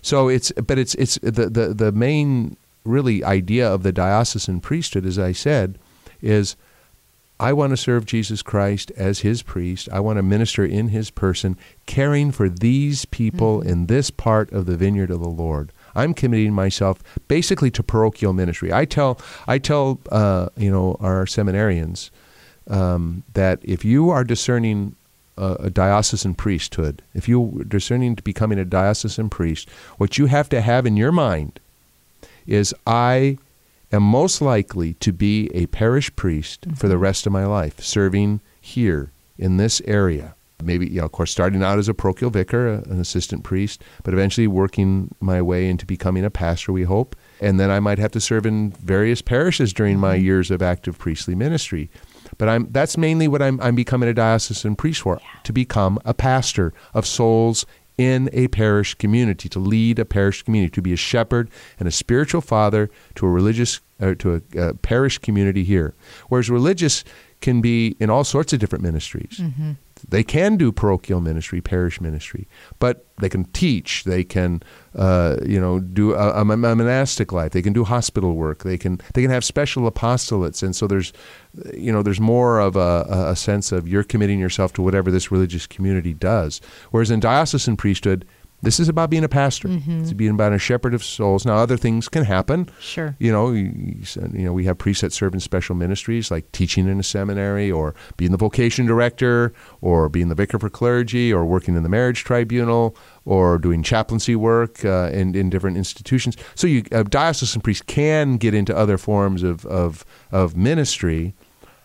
So 0.02 0.28
it's 0.28 0.52
but 0.52 0.78
it's 0.78 0.94
it's 0.94 1.18
the 1.18 1.50
the 1.50 1.74
the 1.74 1.92
main 1.92 2.56
really 2.84 3.22
idea 3.22 3.70
of 3.70 3.82
the 3.82 3.92
diocesan 3.92 4.60
priesthood, 4.60 5.04
as 5.04 5.18
I 5.18 5.32
said, 5.32 5.78
is 6.22 6.56
I 7.40 7.52
want 7.52 7.70
to 7.70 7.76
serve 7.76 8.04
Jesus 8.04 8.42
Christ 8.42 8.90
as 8.96 9.20
his 9.20 9.42
priest. 9.42 9.88
I 9.92 10.00
want 10.00 10.16
to 10.16 10.22
minister 10.22 10.64
in 10.64 10.88
his 10.88 11.10
person, 11.10 11.56
caring 11.86 12.32
for 12.32 12.48
these 12.48 13.04
people 13.04 13.60
mm-hmm. 13.60 13.68
in 13.68 13.86
this 13.86 14.10
part 14.10 14.50
of 14.52 14.66
the 14.66 14.76
vineyard 14.76 15.10
of 15.10 15.20
the 15.20 15.28
Lord. 15.28 15.72
I'm 15.94 16.14
committing 16.14 16.52
myself 16.52 17.02
basically 17.28 17.70
to 17.72 17.82
parochial 17.82 18.32
ministry. 18.32 18.72
I 18.72 18.84
tell 18.84 19.20
I 19.46 19.58
tell 19.58 20.00
uh, 20.10 20.48
you 20.56 20.70
know 20.70 20.96
our 21.00 21.26
seminarians 21.26 22.10
um, 22.68 23.22
that 23.34 23.58
if 23.62 23.84
you 23.84 24.10
are 24.10 24.24
discerning 24.24 24.94
a, 25.36 25.54
a, 25.60 25.70
diocesan 25.70 26.34
priesthood, 26.34 27.02
if 27.14 27.28
you 27.28 27.60
are 27.60 27.64
discerning 27.64 28.16
to 28.16 28.22
becoming 28.22 28.58
a 28.58 28.64
diocesan 28.64 29.30
priest, 29.30 29.68
what 29.96 30.18
you 30.18 30.26
have 30.26 30.48
to 30.50 30.60
have 30.60 30.86
in 30.86 30.96
your 30.96 31.12
mind 31.12 31.60
is 32.46 32.74
I 32.86 33.38
am 33.92 34.02
most 34.02 34.40
likely 34.40 34.94
to 34.94 35.12
be 35.12 35.50
a 35.54 35.66
parish 35.66 36.14
priest 36.16 36.62
mm-hmm. 36.62 36.74
for 36.74 36.88
the 36.88 36.98
rest 36.98 37.26
of 37.26 37.32
my 37.32 37.46
life, 37.46 37.80
serving 37.80 38.40
here 38.60 39.10
in 39.38 39.56
this 39.56 39.80
area. 39.84 40.34
Maybe, 40.60 40.88
you 40.88 40.98
know, 40.98 41.04
of 41.04 41.12
course, 41.12 41.30
starting 41.30 41.62
out 41.62 41.78
as 41.78 41.88
a 41.88 41.94
parochial 41.94 42.30
vicar, 42.30 42.68
an 42.68 43.00
assistant 43.00 43.44
priest, 43.44 43.80
but 44.02 44.12
eventually 44.12 44.48
working 44.48 45.14
my 45.20 45.40
way 45.40 45.68
into 45.68 45.86
becoming 45.86 46.24
a 46.24 46.30
pastor, 46.30 46.72
we 46.72 46.82
hope. 46.82 47.14
And 47.40 47.60
then 47.60 47.70
I 47.70 47.78
might 47.78 48.00
have 48.00 48.10
to 48.12 48.20
serve 48.20 48.44
in 48.44 48.72
various 48.72 49.22
parishes 49.22 49.72
during 49.72 50.00
my 50.00 50.16
mm-hmm. 50.16 50.24
years 50.24 50.50
of 50.50 50.60
active 50.60 50.98
priestly 50.98 51.36
ministry. 51.36 51.90
But 52.38 52.48
I'm, 52.48 52.68
that's 52.70 52.96
mainly 52.96 53.28
what 53.28 53.42
I'm, 53.42 53.60
I'm 53.60 53.74
becoming 53.74 54.08
a 54.08 54.14
diocesan 54.14 54.76
priest 54.76 55.02
for, 55.02 55.18
yeah. 55.20 55.40
to 55.42 55.52
become 55.52 55.98
a 56.04 56.14
pastor 56.14 56.72
of 56.94 57.04
souls 57.04 57.66
in 57.98 58.30
a 58.32 58.46
parish 58.48 58.94
community, 58.94 59.48
to 59.48 59.58
lead 59.58 59.98
a 59.98 60.04
parish 60.04 60.42
community, 60.42 60.70
to 60.70 60.80
be 60.80 60.92
a 60.92 60.96
shepherd 60.96 61.50
and 61.80 61.88
a 61.88 61.90
spiritual 61.90 62.40
father 62.40 62.88
to 63.16 63.26
a 63.26 63.28
religious, 63.28 63.80
uh, 64.00 64.14
to 64.14 64.40
a, 64.54 64.68
a, 64.68 64.74
parish 64.74 65.18
community 65.18 65.64
here. 65.64 65.94
Whereas 66.28 66.48
religious 66.48 67.02
can 67.40 67.60
be 67.60 67.96
in 67.98 68.08
all 68.08 68.22
sorts 68.24 68.52
of 68.52 68.60
different 68.60 68.84
ministries. 68.84 69.38
Mm-hmm. 69.40 69.72
They 70.06 70.22
can 70.22 70.56
do 70.56 70.72
parochial 70.72 71.20
ministry, 71.20 71.60
parish 71.60 72.00
ministry, 72.00 72.48
but 72.78 73.06
they 73.20 73.28
can 73.28 73.44
teach. 73.46 74.04
They 74.04 74.24
can, 74.24 74.62
uh, 74.94 75.36
you 75.44 75.60
know, 75.60 75.80
do 75.80 76.14
a, 76.14 76.40
a, 76.40 76.44
monastic 76.44 77.32
life. 77.32 77.52
They 77.52 77.62
can 77.62 77.72
do 77.72 77.84
hospital 77.84 78.34
work. 78.34 78.62
They 78.62 78.78
can 78.78 79.00
they 79.14 79.22
can 79.22 79.30
have 79.30 79.44
special 79.44 79.90
apostolates, 79.90 80.62
and 80.62 80.74
so 80.74 80.86
there's, 80.86 81.12
you 81.74 81.92
know, 81.92 82.02
there's 82.02 82.20
more 82.20 82.60
of 82.60 82.76
a, 82.76 83.06
a 83.08 83.36
sense 83.36 83.72
of 83.72 83.88
you're 83.88 84.04
committing 84.04 84.38
yourself 84.38 84.72
to 84.74 84.82
whatever 84.82 85.10
this 85.10 85.30
religious 85.30 85.66
community 85.66 86.14
does. 86.14 86.60
Whereas 86.90 87.10
in 87.10 87.20
diocesan 87.20 87.76
priesthood, 87.76 88.24
this 88.60 88.80
is 88.80 88.88
about 88.88 89.08
being 89.08 89.22
a 89.22 89.28
pastor. 89.28 89.68
Mm-hmm. 89.68 90.00
It's 90.02 90.12
being 90.12 90.32
about 90.32 90.52
a 90.52 90.58
shepherd 90.58 90.92
of 90.92 91.04
souls. 91.04 91.46
Now, 91.46 91.56
other 91.56 91.76
things 91.76 92.08
can 92.08 92.24
happen. 92.24 92.68
Sure. 92.80 93.14
You 93.20 93.30
know, 93.30 93.52
you, 93.52 94.02
you 94.32 94.44
know, 94.44 94.52
we 94.52 94.64
have 94.64 94.78
priests 94.78 95.02
that 95.02 95.12
serve 95.12 95.32
in 95.32 95.40
special 95.40 95.76
ministries, 95.76 96.30
like 96.30 96.50
teaching 96.50 96.88
in 96.88 96.98
a 96.98 97.02
seminary, 97.04 97.70
or 97.70 97.94
being 98.16 98.32
the 98.32 98.36
vocation 98.36 98.84
director, 98.84 99.52
or 99.80 100.08
being 100.08 100.28
the 100.28 100.34
vicar 100.34 100.58
for 100.58 100.68
clergy, 100.68 101.32
or 101.32 101.44
working 101.44 101.76
in 101.76 101.84
the 101.84 101.88
marriage 101.88 102.24
tribunal, 102.24 102.96
or 103.24 103.58
doing 103.58 103.82
chaplaincy 103.82 104.34
work 104.34 104.84
uh, 104.84 105.10
in 105.12 105.36
in 105.36 105.50
different 105.50 105.76
institutions. 105.76 106.36
So, 106.56 106.66
you 106.66 106.82
a 106.90 107.04
diocesan 107.04 107.60
priest 107.60 107.86
can 107.86 108.38
get 108.38 108.54
into 108.54 108.76
other 108.76 108.98
forms 108.98 109.44
of 109.44 109.64
of, 109.66 110.04
of 110.32 110.56
ministry, 110.56 111.34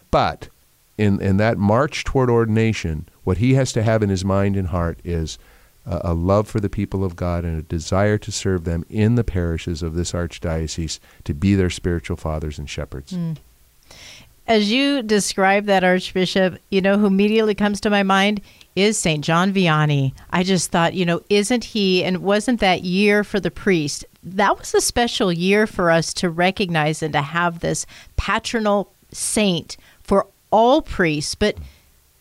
but 0.10 0.50
in 0.98 1.22
in 1.22 1.38
that 1.38 1.60
march 1.60 2.04
toward 2.04 2.32
ordination, 2.32 3.08
what 3.24 3.38
he 3.38 3.54
has 3.54 3.72
to 3.74 3.84
have 3.84 4.02
in 4.02 4.10
his 4.10 4.26
mind 4.26 4.58
and 4.58 4.70
heart 4.70 5.00
is 5.04 5.38
a, 5.86 6.14
love 6.14 6.48
for 6.48 6.60
the 6.60 6.70
people 6.70 7.04
of 7.04 7.16
God 7.16 7.44
and 7.44 7.60
a 7.60 7.64
desire 7.64 8.18
to 8.18 8.32
serve 8.32 8.64
them 8.64 8.86
in 8.90 9.16
the 9.16 9.24
parishes 9.24 9.84
of 9.84 9.96
this 9.96 10.14
archdiocese 10.14 11.00
to 11.26 11.34
be 11.34 11.56
their 11.56 11.70
spiritual 11.70 12.18
fathers 12.18 12.58
and 12.58 12.70
shepherds. 12.70 13.14
Mm. 13.14 13.38
As 14.46 14.72
you 14.72 15.02
describe 15.02 15.66
that 15.66 15.84
archbishop, 15.86 16.60
you 16.70 16.82
know 16.82 16.98
who 16.98 17.06
immediately 17.06 17.56
comes 17.56 17.80
to 17.82 17.90
my 17.90 18.04
mind 18.04 18.42
is 18.76 18.98
St. 18.98 19.24
John 19.24 19.54
Vianney. 19.54 20.14
I 20.32 20.44
just 20.44 20.72
thought, 20.72 20.94
you 20.94 21.06
know, 21.06 21.22
isn't 21.30 21.64
he 21.64 22.04
and 22.04 22.18
wasn't 22.18 22.60
that 22.60 22.84
year 22.84 23.24
for 23.24 23.40
the 23.40 23.52
priest? 23.52 24.04
That 24.22 24.58
was 24.58 24.74
a 24.74 24.82
special 24.82 25.32
year 25.32 25.66
for 25.66 25.92
us 25.92 26.14
to 26.16 26.30
recognize 26.30 27.02
and 27.02 27.14
to 27.14 27.22
have 27.22 27.60
this 27.60 27.86
patronal 28.18 28.88
saint 29.12 29.78
for 30.02 30.28
all 30.52 30.82
priests, 30.82 31.36
but 31.36 31.56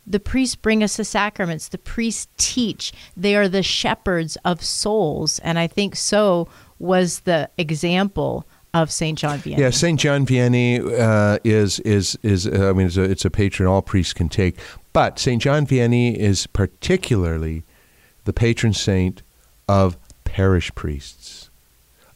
the 0.06 0.20
priests 0.20 0.56
bring 0.56 0.82
us 0.82 0.96
the 0.96 1.04
sacraments. 1.04 1.68
The 1.68 1.78
priests 1.78 2.28
teach. 2.36 2.92
They 3.16 3.36
are 3.36 3.48
the 3.48 3.62
shepherds 3.62 4.36
of 4.44 4.64
souls. 4.64 5.38
And 5.40 5.58
I 5.58 5.66
think 5.66 5.96
so 5.96 6.48
was 6.78 7.20
the 7.20 7.48
example 7.56 8.46
of 8.74 8.90
Saint 8.90 9.18
John 9.18 9.38
Vianney. 9.38 9.58
Yeah, 9.58 9.70
Saint 9.70 10.00
John 10.00 10.26
Vianney 10.26 10.80
uh, 10.98 11.38
is 11.44 11.78
is 11.80 12.18
is 12.22 12.46
uh, 12.46 12.70
I 12.70 12.72
mean 12.72 12.86
it's 12.86 12.96
a, 12.96 13.02
it's 13.02 13.24
a 13.24 13.30
patron 13.30 13.68
all 13.68 13.82
priests 13.82 14.12
can 14.12 14.28
take, 14.28 14.58
but 14.92 15.18
Saint 15.18 15.42
John 15.42 15.66
Vianney 15.66 16.16
is 16.16 16.46
particularly 16.46 17.64
the 18.24 18.32
patron 18.32 18.72
saint 18.72 19.22
of 19.68 19.98
parish 20.24 20.74
priests, 20.74 21.50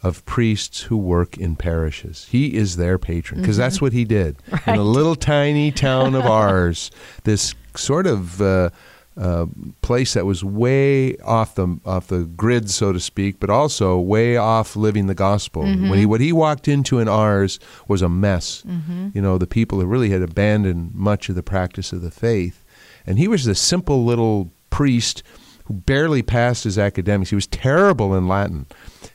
of 0.03 0.25
priests 0.25 0.83
who 0.83 0.97
work 0.97 1.37
in 1.37 1.57
parishes. 1.57 2.27
He 2.31 2.55
is 2.55 2.77
their 2.77 2.99
patron 2.99 3.41
because 3.41 3.57
mm-hmm. 3.57 3.63
that's 3.63 3.81
what 3.81 3.93
he 3.93 4.05
did 4.05 4.37
right. 4.51 4.69
in 4.69 4.75
a 4.77 4.83
little 4.85 5.17
tiny 5.17 5.71
town 5.71 6.15
of 6.15 6.25
Ars. 6.27 6.91
This 7.25 7.55
sort 7.75 8.07
of 8.07 8.41
uh, 8.41 8.71
uh, 9.17 9.47
place 9.81 10.15
that 10.15 10.27
was 10.27 10.45
way 10.45 11.17
off 11.19 11.55
the 11.55 11.81
off 11.85 12.09
the 12.09 12.25
grid, 12.25 12.69
so 12.71 12.93
to 12.93 13.01
speak, 13.01 13.41
but 13.41 13.49
also 13.49 13.99
way 13.99 14.37
off 14.37 14.77
living 14.77 15.07
the 15.07 15.15
gospel. 15.15 15.63
Mm-hmm. 15.63 15.89
When 15.89 15.99
he 15.99 16.07
what 16.07 16.21
he 16.21 16.33
walked 16.33 16.69
into 16.69 16.99
in 16.99 17.09
Ars 17.09 17.59
was 17.89 18.03
a 18.03 18.09
mess. 18.09 18.63
Mm-hmm. 18.67 19.09
You 19.15 19.23
know, 19.23 19.39
the 19.39 19.47
people 19.47 19.81
who 19.81 19.87
really 19.87 20.11
had 20.11 20.23
abandoned 20.23 20.95
much 20.95 21.29
of 21.29 21.35
the 21.35 21.43
practice 21.43 21.93
of 21.93 22.03
the 22.03 22.11
faith, 22.11 22.63
and 23.07 23.19
he 23.19 23.29
was 23.29 23.45
this 23.45 23.61
simple 23.61 24.05
little 24.05 24.53
priest 24.69 25.23
who 25.65 25.75
barely 25.75 26.23
passed 26.23 26.65
his 26.65 26.79
academics. 26.79 27.31
He 27.31 27.37
was 27.37 27.47
terrible 27.47 28.15
in 28.15 28.29
Latin, 28.29 28.67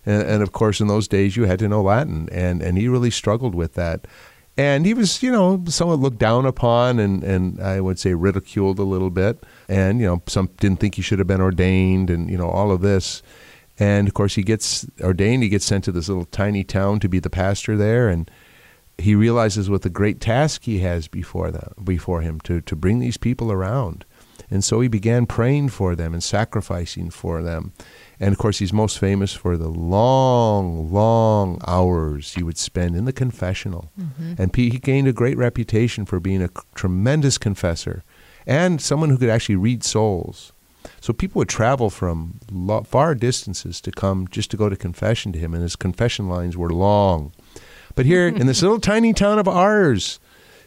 and, 0.06 0.24
and 0.24 0.44
of 0.44 0.52
course, 0.52 0.80
in 0.80 0.88
those 0.88 1.08
days, 1.08 1.36
you 1.36 1.46
had 1.46 1.60
to 1.60 1.68
know 1.68 1.82
Latin, 1.82 2.30
and 2.32 2.62
and 2.62 2.78
he 2.78 2.88
really 2.88 3.12
struggled 3.12 3.56
with 3.56 3.74
that 3.76 4.08
and 4.58 4.86
he 4.86 4.94
was, 4.94 5.24
you 5.24 5.32
know, 5.32 5.64
somewhat 5.68 6.00
looked 6.00 6.20
down 6.20 6.46
upon 6.46 7.00
and, 7.00 7.24
and 7.24 7.62
I 7.62 7.80
would 7.80 7.98
say 7.98 8.14
ridiculed 8.14 8.80
a 8.80 8.84
little 8.84 9.10
bit. 9.10 9.44
And, 9.70 10.00
you 10.00 10.06
know, 10.06 10.22
some 10.28 10.50
didn't 10.58 10.80
think 10.80 10.96
he 10.96 11.02
should 11.02 11.20
have 11.20 11.28
been 11.28 11.42
ordained 11.42 12.10
and, 12.10 12.30
you 12.30 12.38
know, 12.38 12.50
all 12.50 12.72
of 12.72 12.82
this. 12.82 13.24
And 13.80 14.08
of 14.08 14.14
course, 14.14 14.36
he 14.36 14.44
gets 14.44 14.86
ordained, 15.00 15.44
he 15.44 15.50
gets 15.50 15.66
sent 15.66 15.86
to 15.86 15.92
this 15.92 16.10
little 16.10 16.26
tiny 16.26 16.64
town 16.64 17.00
to 17.00 17.10
be 17.10 17.20
the 17.20 17.30
pastor 17.30 17.78
there. 17.78 18.10
And 18.10 18.30
he 18.98 19.16
realizes 19.16 19.70
what 19.70 19.84
the 19.84 19.90
great 19.90 20.20
task 20.20 20.64
he 20.64 20.80
has 20.80 21.08
before, 21.08 21.50
them, 21.50 21.74
before 21.84 22.22
him 22.22 22.40
to, 22.42 22.60
to 22.62 22.76
bring 22.76 23.00
these 23.00 23.18
people 23.18 23.52
around. 23.52 24.06
And 24.50 24.64
so 24.64 24.82
he 24.82 24.88
began 24.88 25.26
praying 25.26 25.70
for 25.70 25.96
them 25.96 26.14
and 26.14 26.24
sacrificing 26.24 27.10
for 27.10 27.42
them. 27.42 27.74
And 28.20 28.32
of 28.32 28.38
course, 28.38 28.60
he's 28.60 28.74
most 28.74 29.00
famous 29.00 29.34
for 29.34 29.58
the 29.58 29.70
long, 29.70 30.92
long 30.92 31.60
hours 31.68 32.34
he 32.34 32.44
would 32.44 32.58
spend 32.58 32.96
in 32.96 33.06
the 33.06 33.14
confessional. 33.14 33.92
Mm-hmm. 34.00 34.34
And 34.38 34.56
he 34.56 34.70
gained 34.72 35.08
a 35.08 35.14
great 35.14 35.38
reputation 35.38 36.06
for 36.06 36.20
being 36.20 36.44
a 36.44 36.50
tremendous 36.76 37.38
confessor 37.38 38.04
and 38.46 38.82
someone 38.82 39.10
who 39.10 39.18
could 39.18 39.30
actually 39.30 39.56
read 39.56 39.84
souls. 39.84 40.54
So 41.00 41.14
people 41.14 41.40
would 41.40 41.50
travel 41.50 41.90
from 41.90 42.40
far 42.86 43.16
distances 43.16 43.82
to 43.82 43.92
come 43.92 44.28
just 44.30 44.52
to 44.52 44.58
go 44.58 44.70
to 44.70 44.76
confession 44.76 45.32
to 45.34 45.40
him, 45.40 45.54
and 45.54 45.64
his 45.64 45.76
confession 45.76 46.28
lines 46.30 46.58
were 46.58 46.70
long. 46.70 47.34
But 47.96 48.06
here 48.06 48.28
in 48.28 48.48
this 48.48 48.62
little 48.64 48.80
tiny 48.80 49.14
town 49.14 49.40
of 49.40 49.48
Ars, 49.48 50.20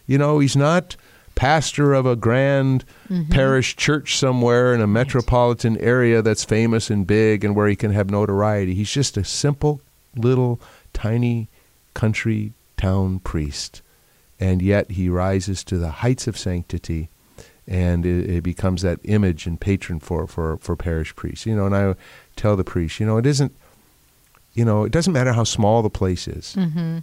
you 0.07 0.19
know, 0.19 0.39
he's 0.39 0.57
not 0.57 0.97
pastor 1.35 1.95
of 1.95 2.07
a 2.07 2.17
grand 2.17 2.85
mm-hmm. 3.09 3.31
parish 3.31 3.77
church 3.77 4.17
somewhere 4.17 4.75
in 4.75 4.81
a 4.81 4.87
metropolitan 4.87 5.77
area 5.79 6.23
that's 6.23 6.45
famous 6.45 6.91
and 6.91 7.07
big 7.07 7.45
and 7.45 7.55
where 7.55 7.69
he 7.69 7.77
can 7.77 7.93
have 7.93 8.11
notoriety. 8.11 8.75
He's 8.75 8.91
just 8.91 9.17
a 9.17 9.25
simple 9.25 9.81
little 10.17 10.61
tiny 10.93 11.49
country 11.93 12.53
town 12.77 13.19
priest. 13.21 13.83
And 14.41 14.61
yet 14.61 14.93
he 14.93 15.09
rises 15.09 15.65
to 15.65 15.79
the 15.79 15.91
heights 15.91 16.27
of 16.27 16.37
sanctity 16.37 17.09
and 17.67 18.05
it, 18.05 18.29
it, 18.29 18.43
becomes 18.43 18.83
that 18.83 19.01
image 19.05 19.47
and 19.47 19.59
patron 19.59 19.99
for, 19.99 20.27
for, 20.27 20.59
for 20.59 20.77
parish 20.77 21.17
priests. 21.17 21.47
You 21.47 21.57
know, 21.57 21.67
and 21.67 21.75
I 21.75 21.95
tell 22.37 22.57
the 22.57 22.65
priest, 22.65 23.01
you 23.01 23.07
know, 23.07 23.17
it 23.17 23.25
isn't, 23.25 23.57
you 24.53 24.67
know, 24.67 24.85
it 24.85 24.93
doesn't 24.93 25.15
matter 25.15 25.33
how 25.33 25.45
small 25.45 25.81
the 25.81 25.89
place 25.89 26.29
is. 26.29 26.55
Mm-hmm. 26.59 26.99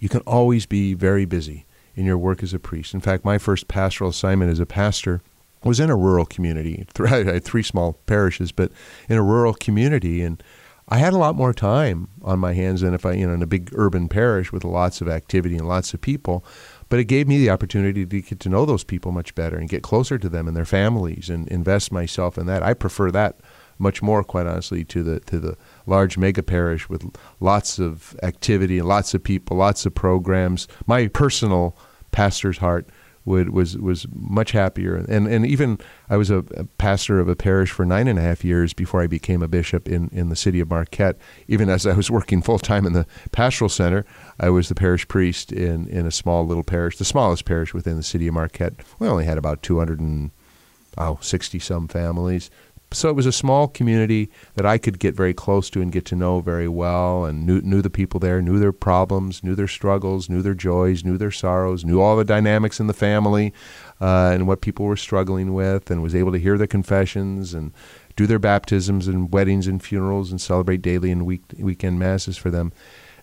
You 0.00 0.08
can 0.08 0.22
always 0.22 0.66
be 0.66 0.94
very 0.94 1.24
busy 1.24 1.66
in 1.94 2.06
your 2.06 2.18
work 2.18 2.42
as 2.42 2.54
a 2.54 2.58
priest. 2.58 2.94
In 2.94 3.00
fact, 3.00 3.24
my 3.24 3.38
first 3.38 3.68
pastoral 3.68 4.10
assignment 4.10 4.50
as 4.50 4.60
a 4.60 4.66
pastor 4.66 5.22
was 5.64 5.78
in 5.78 5.90
a 5.90 5.96
rural 5.96 6.26
community. 6.26 6.86
I 6.98 7.24
had 7.24 7.44
three 7.44 7.62
small 7.62 7.94
parishes, 8.06 8.52
but 8.52 8.72
in 9.08 9.16
a 9.16 9.22
rural 9.22 9.54
community, 9.54 10.22
and 10.22 10.42
I 10.88 10.98
had 10.98 11.12
a 11.12 11.18
lot 11.18 11.36
more 11.36 11.54
time 11.54 12.08
on 12.22 12.38
my 12.38 12.52
hands 12.54 12.80
than 12.80 12.94
if 12.94 13.06
I, 13.06 13.12
you 13.12 13.26
know, 13.26 13.34
in 13.34 13.42
a 13.42 13.46
big 13.46 13.70
urban 13.74 14.08
parish 14.08 14.52
with 14.52 14.64
lots 14.64 15.00
of 15.00 15.08
activity 15.08 15.56
and 15.56 15.68
lots 15.68 15.94
of 15.94 16.00
people. 16.00 16.44
But 16.88 16.98
it 16.98 17.04
gave 17.04 17.26
me 17.26 17.38
the 17.38 17.50
opportunity 17.50 18.04
to 18.04 18.20
get 18.20 18.40
to 18.40 18.48
know 18.48 18.66
those 18.66 18.84
people 18.84 19.12
much 19.12 19.34
better 19.34 19.56
and 19.56 19.68
get 19.68 19.82
closer 19.82 20.18
to 20.18 20.28
them 20.28 20.46
and 20.46 20.56
their 20.56 20.66
families 20.66 21.30
and 21.30 21.48
invest 21.48 21.92
myself 21.92 22.36
in 22.36 22.46
that. 22.46 22.62
I 22.62 22.74
prefer 22.74 23.10
that 23.12 23.38
much 23.78 24.02
more, 24.02 24.22
quite 24.22 24.46
honestly, 24.46 24.84
to 24.84 25.02
the 25.02 25.20
to 25.20 25.38
the 25.38 25.56
large 25.86 26.18
mega 26.18 26.42
parish 26.42 26.88
with 26.88 27.04
lots 27.40 27.78
of 27.78 28.16
activity 28.22 28.80
lots 28.82 29.14
of 29.14 29.22
people, 29.22 29.56
lots 29.56 29.86
of 29.86 29.94
programs. 29.94 30.68
My 30.86 31.08
personal 31.08 31.76
pastor's 32.10 32.58
heart 32.58 32.88
would 33.24 33.50
was 33.50 33.78
was 33.78 34.06
much 34.12 34.50
happier 34.50 34.96
and 34.96 35.28
and 35.28 35.46
even 35.46 35.78
I 36.10 36.16
was 36.16 36.28
a, 36.28 36.38
a, 36.56 36.64
pastor 36.64 37.20
of 37.20 37.28
a 37.28 37.36
parish 37.36 37.70
for 37.70 37.84
nine 37.84 38.08
and 38.08 38.18
a 38.18 38.22
half 38.22 38.44
years 38.44 38.74
before 38.74 39.00
I 39.00 39.06
became 39.06 39.42
a 39.42 39.48
bishop 39.48 39.88
in 39.88 40.08
in 40.12 40.28
the 40.28 40.36
city 40.36 40.58
of 40.58 40.68
Marquette. 40.68 41.16
Even 41.46 41.68
as 41.68 41.86
I 41.86 41.94
was 41.94 42.10
working 42.10 42.42
full 42.42 42.58
time 42.58 42.84
in 42.84 42.92
the 42.92 43.06
pastoral 43.30 43.68
center, 43.68 44.04
I 44.40 44.50
was 44.50 44.68
the 44.68 44.74
parish 44.74 45.06
priest 45.06 45.52
in 45.52 45.86
in 45.88 46.06
a 46.06 46.10
small 46.10 46.44
little 46.44 46.64
parish, 46.64 46.98
the 46.98 47.04
smallest 47.04 47.44
parish 47.44 47.72
within 47.72 47.96
the 47.96 48.02
city 48.02 48.26
of 48.26 48.34
Marquette. 48.34 48.74
We 48.98 49.06
only 49.06 49.24
had 49.24 49.38
about 49.38 49.62
two 49.62 49.78
hundred 49.78 50.00
and 50.00 50.32
oh, 50.98 51.18
60 51.20 51.58
some 51.58 51.88
families. 51.88 52.50
So 52.92 53.08
it 53.08 53.16
was 53.16 53.26
a 53.26 53.32
small 53.32 53.68
community 53.68 54.30
that 54.54 54.66
I 54.66 54.78
could 54.78 54.98
get 54.98 55.14
very 55.14 55.32
close 55.32 55.70
to 55.70 55.80
and 55.80 55.90
get 55.90 56.04
to 56.06 56.16
know 56.16 56.40
very 56.40 56.68
well, 56.68 57.24
and 57.24 57.46
knew, 57.46 57.60
knew 57.62 57.80
the 57.80 57.90
people 57.90 58.20
there, 58.20 58.42
knew 58.42 58.58
their 58.58 58.72
problems, 58.72 59.42
knew 59.42 59.54
their 59.54 59.68
struggles, 59.68 60.28
knew 60.28 60.42
their 60.42 60.54
joys, 60.54 61.04
knew 61.04 61.16
their 61.16 61.30
sorrows, 61.30 61.84
knew 61.84 62.00
all 62.00 62.16
the 62.16 62.24
dynamics 62.24 62.80
in 62.80 62.86
the 62.86 62.92
family, 62.92 63.52
uh, 64.00 64.30
and 64.32 64.46
what 64.46 64.60
people 64.60 64.84
were 64.84 64.96
struggling 64.96 65.54
with, 65.54 65.90
and 65.90 66.02
was 66.02 66.14
able 66.14 66.32
to 66.32 66.38
hear 66.38 66.58
their 66.58 66.66
confessions 66.66 67.54
and 67.54 67.72
do 68.14 68.26
their 68.26 68.38
baptisms 68.38 69.08
and 69.08 69.32
weddings 69.32 69.66
and 69.66 69.82
funerals 69.82 70.30
and 70.30 70.40
celebrate 70.40 70.82
daily 70.82 71.10
and 71.10 71.24
week, 71.24 71.42
weekend 71.58 71.98
masses 71.98 72.36
for 72.36 72.50
them. 72.50 72.72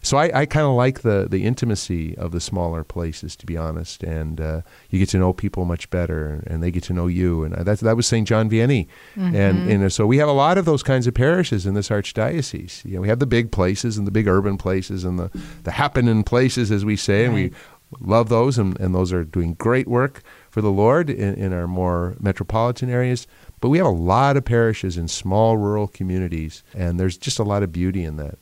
So 0.01 0.17
I, 0.17 0.41
I 0.41 0.45
kind 0.45 0.65
of 0.65 0.73
like 0.73 1.01
the 1.01 1.27
the 1.29 1.45
intimacy 1.45 2.17
of 2.17 2.31
the 2.31 2.39
smaller 2.39 2.83
places, 2.83 3.35
to 3.37 3.45
be 3.45 3.57
honest, 3.57 4.03
and 4.03 4.39
uh, 4.39 4.61
you 4.89 4.99
get 4.99 5.09
to 5.09 5.17
know 5.17 5.33
people 5.33 5.65
much 5.65 5.89
better, 5.89 6.43
and 6.47 6.63
they 6.63 6.71
get 6.71 6.83
to 6.83 6.93
know 6.93 7.07
you, 7.07 7.43
and 7.43 7.53
that 7.53 7.79
that 7.79 7.95
was 7.97 8.07
St. 8.07 8.27
John 8.27 8.49
Vianney, 8.49 8.87
mm-hmm. 9.15 9.35
and 9.35 9.69
and 9.69 9.93
so 9.93 10.07
we 10.07 10.17
have 10.17 10.29
a 10.29 10.33
lot 10.33 10.57
of 10.57 10.65
those 10.65 10.83
kinds 10.83 11.05
of 11.05 11.13
parishes 11.13 11.65
in 11.65 11.73
this 11.73 11.89
archdiocese. 11.89 12.85
You 12.85 12.95
know, 12.95 13.01
we 13.01 13.09
have 13.09 13.19
the 13.19 13.25
big 13.25 13.51
places 13.51 13.97
and 13.97 14.07
the 14.07 14.11
big 14.11 14.27
urban 14.27 14.57
places 14.57 15.03
and 15.03 15.19
the 15.19 15.29
the 15.63 15.71
happening 15.71 16.23
places, 16.23 16.71
as 16.71 16.85
we 16.85 16.95
say, 16.95 17.19
right. 17.19 17.25
and 17.25 17.33
we 17.33 17.51
love 17.99 18.29
those, 18.29 18.57
and, 18.57 18.79
and 18.79 18.93
those 18.93 19.11
are 19.11 19.23
doing 19.23 19.55
great 19.55 19.87
work 19.87 20.21
for 20.49 20.61
the 20.61 20.71
Lord 20.71 21.09
in, 21.09 21.35
in 21.35 21.53
our 21.53 21.67
more 21.67 22.15
metropolitan 22.19 22.89
areas. 22.89 23.27
But 23.59 23.69
we 23.69 23.77
have 23.79 23.87
a 23.87 23.91
lot 23.91 24.37
of 24.37 24.45
parishes 24.45 24.97
in 24.97 25.07
small 25.07 25.57
rural 25.57 25.87
communities, 25.87 26.63
and 26.73 26.99
there's 26.99 27.17
just 27.17 27.39
a 27.39 27.43
lot 27.43 27.63
of 27.63 27.71
beauty 27.71 28.03
in 28.03 28.17
that. 28.17 28.37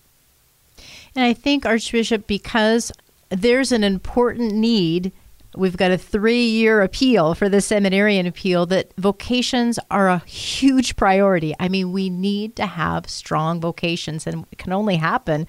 And 1.17 1.25
I 1.25 1.34
think, 1.34 1.65
Archbishop, 1.65 2.27
because 2.27 2.91
there's 3.30 3.71
an 3.71 3.84
important 3.84 4.53
need, 4.53 5.12
we've 5.56 5.75
got 5.75 5.89
a 5.89 5.97
three 5.97 6.45
year 6.45 6.84
appeal 6.84 7.34
for 7.34 7.49
the 7.49 7.60
seminarian 7.60 8.27
appeal, 8.27 8.67
that 8.67 8.93
vocations 8.97 9.80
are 9.89 10.10
a 10.10 10.19
huge 10.19 10.95
priority. 10.95 11.56
I 11.60 11.69
mean, 11.69 11.91
we 11.91 12.12
need 12.12 12.56
to 12.58 12.67
have 12.67 13.10
strong 13.10 13.60
vocations, 13.60 14.27
and 14.27 14.45
it 14.51 14.60
can 14.60 14.71
only 14.71 14.97
happen 14.97 15.47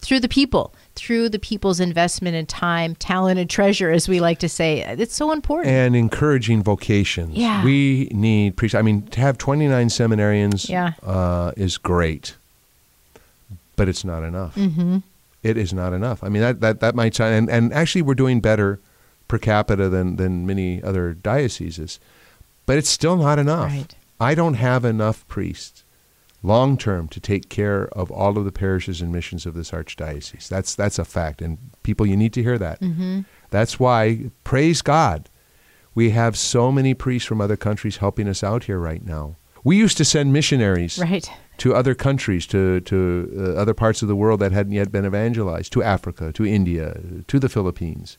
through 0.00 0.20
the 0.20 0.28
people, 0.28 0.74
through 0.96 1.30
the 1.30 1.38
people's 1.38 1.80
investment 1.80 2.36
in 2.36 2.44
time, 2.44 2.94
talent, 2.94 3.40
and 3.40 3.48
treasure, 3.48 3.90
as 3.90 4.06
we 4.06 4.20
like 4.20 4.38
to 4.40 4.50
say. 4.50 4.80
It's 4.80 5.14
so 5.14 5.32
important. 5.32 5.68
And 5.74 5.96
encouraging 5.96 6.62
vocations. 6.62 7.34
Yeah. 7.34 7.64
We 7.64 8.10
need. 8.12 8.62
I 8.74 8.82
mean, 8.82 9.06
to 9.06 9.20
have 9.20 9.38
29 9.38 9.88
seminarians 9.88 10.68
yeah. 10.68 10.92
uh, 11.02 11.52
is 11.56 11.78
great 11.78 12.36
but 13.80 13.88
it's 13.88 14.04
not 14.04 14.22
enough. 14.22 14.56
Mm-hmm. 14.56 14.98
It 15.42 15.56
is 15.56 15.72
not 15.72 15.94
enough. 15.94 16.22
I 16.22 16.28
mean, 16.28 16.42
that, 16.42 16.60
that, 16.60 16.80
that 16.80 16.94
might 16.94 17.14
sound, 17.14 17.34
and, 17.34 17.48
and 17.48 17.72
actually, 17.72 18.02
we're 18.02 18.12
doing 18.12 18.42
better 18.42 18.78
per 19.26 19.38
capita 19.38 19.88
than, 19.88 20.16
than 20.16 20.44
many 20.44 20.82
other 20.82 21.14
dioceses, 21.14 21.98
but 22.66 22.76
it's 22.76 22.90
still 22.90 23.16
not 23.16 23.38
enough. 23.38 23.70
Right. 23.70 23.94
I 24.20 24.34
don't 24.34 24.52
have 24.52 24.84
enough 24.84 25.26
priests 25.28 25.82
long 26.42 26.76
term 26.76 27.08
to 27.08 27.20
take 27.20 27.48
care 27.48 27.88
of 27.92 28.10
all 28.10 28.36
of 28.36 28.44
the 28.44 28.52
parishes 28.52 29.00
and 29.00 29.10
missions 29.10 29.46
of 29.46 29.54
this 29.54 29.70
archdiocese. 29.70 30.46
That's, 30.46 30.74
that's 30.74 30.98
a 30.98 31.04
fact. 31.06 31.40
And 31.40 31.56
people, 31.82 32.04
you 32.04 32.18
need 32.18 32.34
to 32.34 32.42
hear 32.42 32.58
that. 32.58 32.82
Mm-hmm. 32.82 33.20
That's 33.48 33.80
why, 33.80 34.30
praise 34.44 34.82
God, 34.82 35.30
we 35.94 36.10
have 36.10 36.36
so 36.36 36.70
many 36.70 36.92
priests 36.92 37.26
from 37.26 37.40
other 37.40 37.56
countries 37.56 37.96
helping 37.96 38.28
us 38.28 38.44
out 38.44 38.64
here 38.64 38.78
right 38.78 39.02
now. 39.02 39.36
We 39.64 39.78
used 39.78 39.96
to 39.96 40.04
send 40.04 40.34
missionaries 40.34 40.98
right 40.98 41.30
to 41.60 41.74
other 41.74 41.94
countries, 41.94 42.46
to, 42.46 42.80
to 42.80 43.30
uh, 43.38 43.60
other 43.60 43.74
parts 43.74 44.00
of 44.00 44.08
the 44.08 44.16
world 44.16 44.40
that 44.40 44.50
hadn't 44.50 44.72
yet 44.72 44.90
been 44.90 45.04
evangelized, 45.04 45.70
to 45.74 45.82
Africa, 45.82 46.32
to 46.32 46.46
India, 46.46 46.98
to 47.28 47.38
the 47.38 47.50
Philippines. 47.50 48.16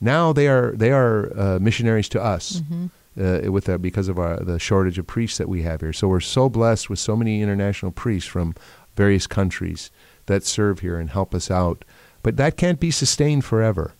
Now 0.00 0.32
they 0.32 0.48
are, 0.48 0.72
they 0.72 0.90
are 0.90 1.32
uh, 1.38 1.58
missionaries 1.60 2.08
to 2.10 2.22
us. 2.22 2.60
Mm-hmm. 2.60 2.86
Uh, 3.20 3.50
with 3.50 3.64
that 3.64 3.82
because 3.82 4.08
of 4.08 4.20
our, 4.20 4.36
the 4.36 4.58
shortage 4.58 4.96
of 4.96 5.06
priests 5.06 5.36
that 5.38 5.48
we 5.48 5.62
have 5.62 5.80
here. 5.80 5.92
So 5.92 6.06
we're 6.06 6.20
so 6.20 6.48
blessed 6.48 6.88
with 6.88 7.00
so 7.00 7.16
many 7.16 7.42
international 7.42 7.90
priests 7.90 8.28
from 8.28 8.54
various 8.94 9.26
countries 9.26 9.90
that 10.26 10.44
serve 10.44 10.78
here 10.78 10.96
and 10.96 11.10
help 11.10 11.34
us 11.34 11.50
out. 11.50 11.84
But 12.22 12.36
that 12.36 12.56
can't 12.56 12.78
be 12.78 12.92
sustained 12.92 13.44
forever. 13.44 13.94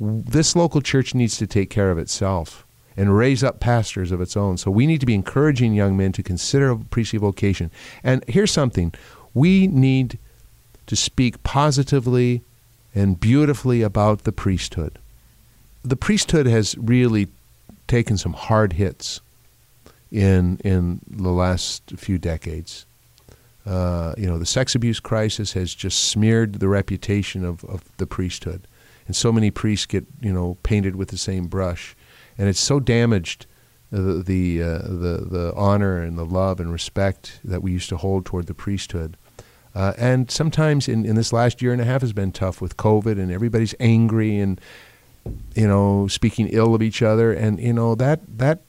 This 0.00 0.56
local 0.56 0.82
church 0.82 1.14
needs 1.14 1.38
to 1.38 1.46
take 1.46 1.70
care 1.70 1.92
of 1.92 1.96
itself 1.96 2.65
and 2.96 3.16
raise 3.16 3.44
up 3.44 3.60
pastors 3.60 4.10
of 4.10 4.20
its 4.20 4.36
own. 4.36 4.56
So 4.56 4.70
we 4.70 4.86
need 4.86 5.00
to 5.00 5.06
be 5.06 5.14
encouraging 5.14 5.74
young 5.74 5.96
men 5.96 6.12
to 6.12 6.22
consider 6.22 6.70
a 6.70 6.78
priestly 6.78 7.18
vocation. 7.18 7.70
And 8.02 8.24
here's 8.26 8.50
something 8.50 8.92
we 9.34 9.66
need 9.66 10.18
to 10.86 10.96
speak 10.96 11.42
positively 11.42 12.42
and 12.94 13.20
beautifully 13.20 13.82
about 13.82 14.24
the 14.24 14.32
priesthood. 14.32 14.98
The 15.84 15.96
priesthood 15.96 16.46
has 16.46 16.76
really 16.78 17.28
taken 17.86 18.16
some 18.16 18.32
hard 18.32 18.72
hits 18.72 19.20
in 20.10 20.58
in 20.64 21.00
the 21.06 21.30
last 21.30 21.82
few 21.96 22.18
decades. 22.18 22.86
Uh, 23.66 24.14
you 24.16 24.26
know, 24.26 24.38
the 24.38 24.46
sex 24.46 24.74
abuse 24.74 25.00
crisis 25.00 25.52
has 25.52 25.74
just 25.74 26.04
smeared 26.04 26.54
the 26.54 26.68
reputation 26.68 27.44
of, 27.44 27.64
of 27.64 27.82
the 27.98 28.06
priesthood, 28.06 28.66
and 29.06 29.14
so 29.14 29.32
many 29.32 29.50
priests 29.50 29.86
get 29.86 30.06
you 30.20 30.32
know 30.32 30.56
painted 30.62 30.96
with 30.96 31.08
the 31.08 31.18
same 31.18 31.46
brush 31.46 31.94
and 32.38 32.48
it's 32.48 32.60
so 32.60 32.80
damaged 32.80 33.46
the 33.90 34.22
the, 34.22 34.62
uh, 34.62 34.78
the 34.78 35.26
the 35.30 35.52
honor 35.56 36.00
and 36.00 36.18
the 36.18 36.24
love 36.24 36.60
and 36.60 36.72
respect 36.72 37.40
that 37.44 37.62
we 37.62 37.72
used 37.72 37.88
to 37.88 37.96
hold 37.96 38.24
toward 38.26 38.46
the 38.46 38.54
priesthood. 38.54 39.16
Uh, 39.74 39.92
and 39.98 40.30
sometimes 40.30 40.88
in, 40.88 41.04
in 41.04 41.16
this 41.16 41.32
last 41.32 41.60
year 41.60 41.70
and 41.72 41.82
a 41.82 41.84
half 41.84 42.00
has 42.00 42.14
been 42.14 42.32
tough 42.32 42.62
with 42.62 42.78
COVID 42.78 43.20
and 43.20 43.30
everybody's 43.30 43.74
angry 43.78 44.38
and 44.38 44.60
you 45.54 45.66
know 45.66 46.06
speaking 46.08 46.48
ill 46.48 46.74
of 46.74 46.82
each 46.82 47.02
other 47.02 47.32
and 47.32 47.60
you 47.60 47.72
know 47.72 47.94
that 47.94 48.20
that 48.38 48.62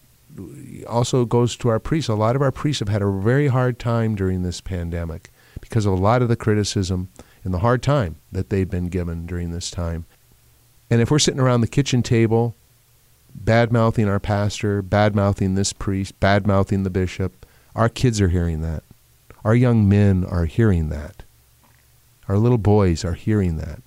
also 0.87 1.25
goes 1.25 1.55
to 1.57 1.69
our 1.69 1.79
priests. 1.79 2.09
A 2.09 2.15
lot 2.15 2.35
of 2.35 2.41
our 2.41 2.51
priests 2.51 2.79
have 2.79 2.89
had 2.89 3.01
a 3.01 3.11
very 3.11 3.47
hard 3.47 3.79
time 3.79 4.15
during 4.15 4.43
this 4.43 4.61
pandemic 4.61 5.29
because 5.59 5.85
of 5.85 5.93
a 5.93 5.97
lot 5.97 6.21
of 6.21 6.27
the 6.27 6.35
criticism 6.35 7.09
and 7.43 7.53
the 7.53 7.59
hard 7.59 7.81
time 7.81 8.17
that 8.31 8.49
they've 8.49 8.69
been 8.69 8.87
given 8.87 9.25
during 9.25 9.51
this 9.51 9.71
time. 9.71 10.05
And 10.89 11.01
if 11.01 11.09
we're 11.09 11.19
sitting 11.19 11.39
around 11.39 11.61
the 11.61 11.67
kitchen 11.67 12.03
table 12.03 12.55
bad 13.33 13.71
mouthing 13.71 14.07
our 14.07 14.19
pastor, 14.19 14.81
bad 14.81 15.15
mouthing 15.15 15.55
this 15.55 15.73
priest, 15.73 16.19
bad 16.19 16.45
mouthing 16.45 16.83
the 16.83 16.89
bishop. 16.89 17.45
Our 17.75 17.89
kids 17.89 18.19
are 18.21 18.29
hearing 18.29 18.61
that. 18.61 18.83
Our 19.43 19.55
young 19.55 19.87
men 19.87 20.25
are 20.25 20.45
hearing 20.45 20.89
that. 20.89 21.23
Our 22.27 22.37
little 22.37 22.57
boys 22.57 23.05
are 23.05 23.13
hearing 23.13 23.57
that. 23.57 23.81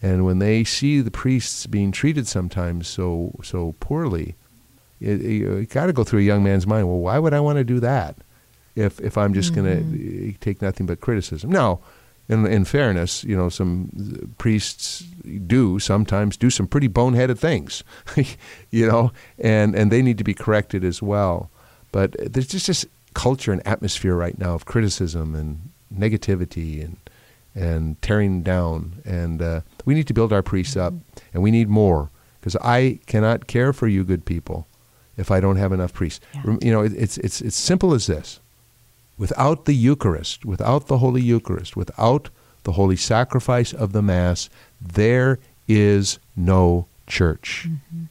And 0.00 0.24
when 0.24 0.38
they 0.38 0.62
see 0.62 1.00
the 1.00 1.10
priests 1.10 1.66
being 1.66 1.90
treated 1.90 2.28
sometimes 2.28 2.86
so 2.86 3.34
so 3.42 3.74
poorly, 3.80 4.36
it, 5.00 5.20
it, 5.20 5.42
it 5.42 5.70
got 5.70 5.86
to 5.86 5.92
go 5.92 6.04
through 6.04 6.20
a 6.20 6.22
young 6.22 6.44
man's 6.44 6.66
mind. 6.66 6.86
Well, 6.86 6.98
why 6.98 7.18
would 7.18 7.34
I 7.34 7.40
want 7.40 7.58
to 7.58 7.64
do 7.64 7.80
that 7.80 8.16
if 8.76 9.00
if 9.00 9.18
I'm 9.18 9.34
just 9.34 9.52
mm-hmm. 9.52 9.64
going 9.64 10.32
to 10.32 10.38
take 10.38 10.62
nothing 10.62 10.86
but 10.86 11.00
criticism? 11.00 11.50
Now, 11.50 11.80
in, 12.28 12.46
in 12.46 12.64
fairness, 12.64 13.24
you 13.24 13.36
know, 13.36 13.48
some 13.48 14.34
priests 14.38 15.00
do 15.46 15.78
sometimes 15.78 16.36
do 16.36 16.50
some 16.50 16.66
pretty 16.66 16.88
boneheaded 16.88 17.38
things, 17.38 17.82
you 18.70 18.86
know, 18.86 19.12
and, 19.38 19.74
and 19.74 19.90
they 19.90 20.02
need 20.02 20.18
to 20.18 20.24
be 20.24 20.34
corrected 20.34 20.84
as 20.84 21.02
well. 21.02 21.50
But 21.90 22.16
there's 22.32 22.48
just 22.48 22.66
this 22.66 22.86
culture 23.14 23.50
and 23.52 23.66
atmosphere 23.66 24.14
right 24.14 24.38
now 24.38 24.54
of 24.54 24.66
criticism 24.66 25.34
and 25.34 25.70
negativity 25.94 26.84
and 26.84 26.96
and 27.54 28.00
tearing 28.02 28.42
down. 28.42 29.02
And 29.04 29.42
uh, 29.42 29.60
we 29.84 29.94
need 29.94 30.06
to 30.08 30.14
build 30.14 30.32
our 30.32 30.42
priests 30.42 30.76
up, 30.76 30.94
and 31.32 31.42
we 31.42 31.50
need 31.50 31.68
more 31.68 32.10
because 32.40 32.56
I 32.56 33.00
cannot 33.06 33.46
care 33.46 33.72
for 33.72 33.88
you, 33.88 34.04
good 34.04 34.24
people, 34.24 34.68
if 35.16 35.30
I 35.30 35.40
don't 35.40 35.56
have 35.56 35.72
enough 35.72 35.92
priests. 35.92 36.20
Yeah. 36.34 36.56
You 36.60 36.72
know, 36.72 36.82
it, 36.82 36.92
it's 36.92 37.18
it's 37.18 37.40
it's 37.40 37.56
simple 37.56 37.94
as 37.94 38.06
this 38.06 38.40
without 39.18 39.64
the 39.64 39.74
Eucharist, 39.74 40.44
without 40.44 40.86
the 40.86 40.98
Holy 40.98 41.20
Eucharist, 41.20 41.76
without 41.76 42.30
the 42.62 42.72
holy 42.72 42.96
sacrifice 42.96 43.72
of 43.72 43.92
the 43.92 44.02
Mass, 44.02 44.48
there 44.80 45.38
is 45.66 46.18
no 46.36 46.86
church. 47.06 47.66
Mm-hmm. 47.68 48.04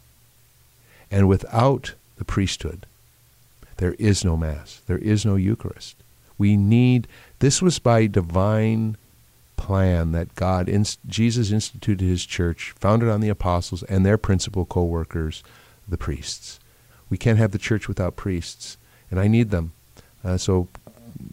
And 1.09 1.27
without 1.27 1.93
the 2.17 2.25
priesthood, 2.25 2.85
there 3.77 3.93
is 3.93 4.25
no 4.25 4.35
Mass, 4.35 4.81
there 4.87 4.97
is 4.97 5.25
no 5.25 5.35
Eucharist. 5.35 5.95
We 6.37 6.57
need, 6.57 7.07
this 7.39 7.61
was 7.61 7.79
by 7.79 8.07
divine 8.07 8.97
plan 9.55 10.11
that 10.11 10.35
God, 10.35 10.69
Jesus 11.07 11.51
instituted 11.51 12.03
his 12.03 12.25
church, 12.25 12.73
founded 12.79 13.09
on 13.09 13.21
the 13.21 13.29
apostles 13.29 13.83
and 13.83 14.05
their 14.05 14.17
principal 14.17 14.65
co 14.65 14.83
workers, 14.83 15.43
the 15.87 15.97
priests. 15.97 16.59
We 17.09 17.17
can't 17.17 17.39
have 17.39 17.51
the 17.51 17.57
church 17.57 17.87
without 17.87 18.15
priests, 18.15 18.77
and 19.09 19.19
I 19.19 19.27
need 19.27 19.49
them. 19.49 19.71
Uh, 20.23 20.37
so, 20.37 20.67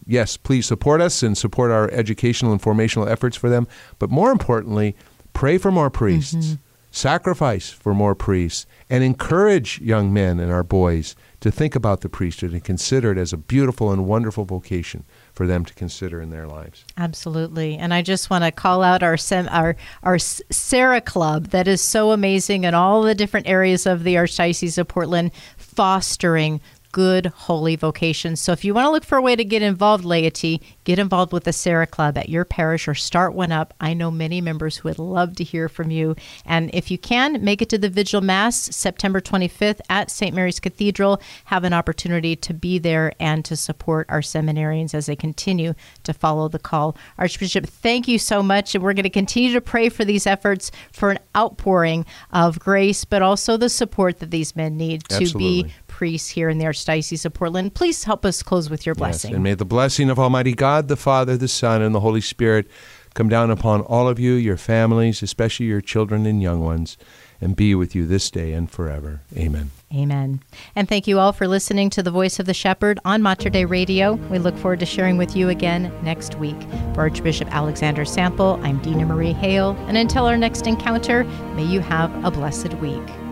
yes, 0.05 0.37
please 0.37 0.65
support 0.65 1.01
us 1.01 1.23
and 1.23 1.37
support 1.37 1.71
our 1.71 1.89
educational 1.91 2.51
and 2.51 2.61
formational 2.61 3.09
efforts 3.09 3.37
for 3.37 3.49
them. 3.49 3.67
But 3.99 4.09
more 4.09 4.31
importantly, 4.31 4.95
pray 5.33 5.57
for 5.57 5.71
more 5.71 5.89
priests, 5.89 6.35
mm-hmm. 6.35 6.53
sacrifice 6.91 7.69
for 7.69 7.93
more 7.93 8.15
priests, 8.15 8.65
and 8.89 9.03
encourage 9.03 9.81
young 9.81 10.13
men 10.13 10.39
and 10.39 10.51
our 10.51 10.63
boys 10.63 11.15
to 11.45 11.51
think 11.51 11.75
about 11.75 12.01
the 12.01 12.09
priesthood 12.09 12.53
and 12.53 12.63
consider 12.63 13.11
it 13.11 13.19
as 13.19 13.31
a 13.31 13.37
beautiful 13.37 13.91
and 13.91 14.07
wonderful 14.07 14.45
vocation 14.45 15.03
for 15.31 15.45
them 15.45 15.63
to 15.63 15.75
consider 15.75 16.19
in 16.19 16.31
their 16.31 16.47
lives. 16.47 16.83
Absolutely. 16.97 17.77
And 17.77 17.93
I 17.93 18.01
just 18.01 18.31
want 18.31 18.43
to 18.43 18.51
call 18.51 18.81
out 18.81 19.03
our 19.03 19.15
our 19.51 19.75
our 20.01 20.17
Serra 20.17 21.01
Club 21.01 21.49
that 21.49 21.67
is 21.67 21.81
so 21.81 22.11
amazing 22.11 22.63
in 22.63 22.73
all 22.73 23.03
the 23.03 23.13
different 23.13 23.47
areas 23.47 23.85
of 23.85 24.03
the 24.03 24.15
Archdiocese 24.15 24.79
of 24.79 24.87
Portland 24.87 25.31
fostering 25.55 26.61
good 26.95 27.25
holy 27.25 27.75
vocations. 27.75 28.39
So 28.39 28.53
if 28.53 28.63
you 28.63 28.73
want 28.73 28.85
to 28.85 28.89
look 28.89 29.03
for 29.03 29.17
a 29.17 29.21
way 29.21 29.35
to 29.35 29.43
get 29.43 29.61
involved, 29.61 30.05
laity, 30.05 30.61
get 30.85 30.97
involved 30.97 31.33
with 31.33 31.43
the 31.43 31.51
Serra 31.51 31.85
Club 31.85 32.17
at 32.17 32.29
your 32.29 32.45
parish 32.45 32.87
or 32.87 32.95
start 32.95 33.33
one 33.33 33.51
up. 33.51 33.73
I 33.81 33.93
know 33.93 34.09
many 34.09 34.39
members 34.39 34.77
who 34.77 34.87
would 34.87 34.97
love 34.97 35.35
to 35.35 35.43
hear 35.43 35.67
from 35.67 35.91
you. 35.91 36.15
And 36.45 36.73
if 36.73 36.89
you 36.89 36.97
can, 36.97 37.43
make 37.43 37.61
it 37.61 37.67
to 37.71 37.77
the 37.77 37.89
Vigil 37.89 38.21
Mass 38.21 38.73
September 38.73 39.19
25th 39.19 39.81
at 39.89 40.09
St. 40.09 40.33
Mary's 40.33 40.61
Cathedral. 40.61 41.21
Have 41.43 41.65
an 41.65 41.73
opportunity 41.73 42.33
to 42.37 42.53
be 42.53 42.79
there 42.79 43.11
and 43.19 43.43
to 43.43 43.57
support 43.57 44.05
our 44.07 44.21
seminarians 44.21 44.93
as 44.93 45.07
they 45.07 45.17
continue 45.17 45.73
to 46.03 46.13
follow 46.13 46.47
the 46.47 46.59
call. 46.59 46.95
Archbishop, 47.17 47.65
thank 47.65 48.07
you 48.07 48.17
so 48.17 48.41
much. 48.41 48.73
And 48.73 48.81
we're 48.81 48.93
going 48.93 49.03
to 49.03 49.09
continue 49.09 49.51
to 49.51 49.59
pray 49.59 49.89
for 49.89 50.05
these 50.05 50.25
efforts 50.25 50.71
for 50.93 51.11
an 51.11 51.19
outpouring 51.35 52.05
of 52.31 52.57
grace, 52.57 53.03
but 53.03 53.21
also 53.21 53.57
the 53.57 53.67
support 53.67 54.19
that 54.19 54.31
these 54.31 54.55
men 54.55 54.77
need 54.77 55.03
Absolutely. 55.11 55.63
to 55.63 55.67
be 55.67 55.73
priests 55.95 56.27
here 56.27 56.49
in 56.49 56.57
the 56.57 56.65
Archdiocese 56.65 57.25
of 57.25 57.33
Portland. 57.33 57.73
Please 57.73 58.03
help 58.03 58.25
us 58.25 58.43
close 58.43 58.69
with 58.69 58.85
your 58.85 58.95
blessing. 58.95 59.31
Yes, 59.31 59.35
and 59.35 59.43
may 59.45 59.53
the 59.53 59.63
blessing 59.63 60.09
of 60.09 60.19
Almighty 60.19 60.53
God, 60.53 60.89
the 60.89 60.97
Father, 60.97 61.37
the 61.37 61.47
Son, 61.47 61.81
and 61.81 61.95
the 61.95 62.01
Holy 62.01 62.19
Spirit 62.19 62.67
come 63.13 63.29
down 63.29 63.49
upon 63.49 63.79
all 63.79 64.09
of 64.09 64.19
you, 64.19 64.33
your 64.33 64.57
families, 64.57 65.23
especially 65.23 65.67
your 65.67 65.79
children 65.79 66.25
and 66.25 66.41
young 66.41 66.59
ones, 66.59 66.97
and 67.39 67.55
be 67.55 67.73
with 67.73 67.95
you 67.95 68.05
this 68.05 68.29
day 68.29 68.51
and 68.51 68.69
forever. 68.69 69.21
Amen. 69.37 69.71
Amen. 69.93 70.41
And 70.75 70.89
thank 70.89 71.07
you 71.07 71.17
all 71.17 71.31
for 71.31 71.47
listening 71.47 71.89
to 71.91 72.03
the 72.03 72.11
Voice 72.11 72.39
of 72.39 72.45
the 72.45 72.53
Shepherd 72.53 72.99
on 73.05 73.21
Mater 73.21 73.49
Dei 73.49 73.63
Radio. 73.63 74.15
We 74.29 74.37
look 74.37 74.57
forward 74.57 74.81
to 74.81 74.85
sharing 74.85 75.15
with 75.15 75.33
you 75.33 75.47
again 75.47 75.93
next 76.03 76.35
week. 76.35 76.61
For 76.93 77.01
Archbishop 77.01 77.47
Alexander 77.55 78.03
Sample, 78.03 78.59
I'm 78.63 78.81
Dina 78.81 79.05
Marie 79.05 79.31
Hale, 79.31 79.77
and 79.87 79.95
until 79.95 80.25
our 80.25 80.35
next 80.35 80.67
encounter, 80.67 81.23
may 81.55 81.63
you 81.63 81.79
have 81.79 82.11
a 82.25 82.31
blessed 82.31 82.73
week. 82.75 83.24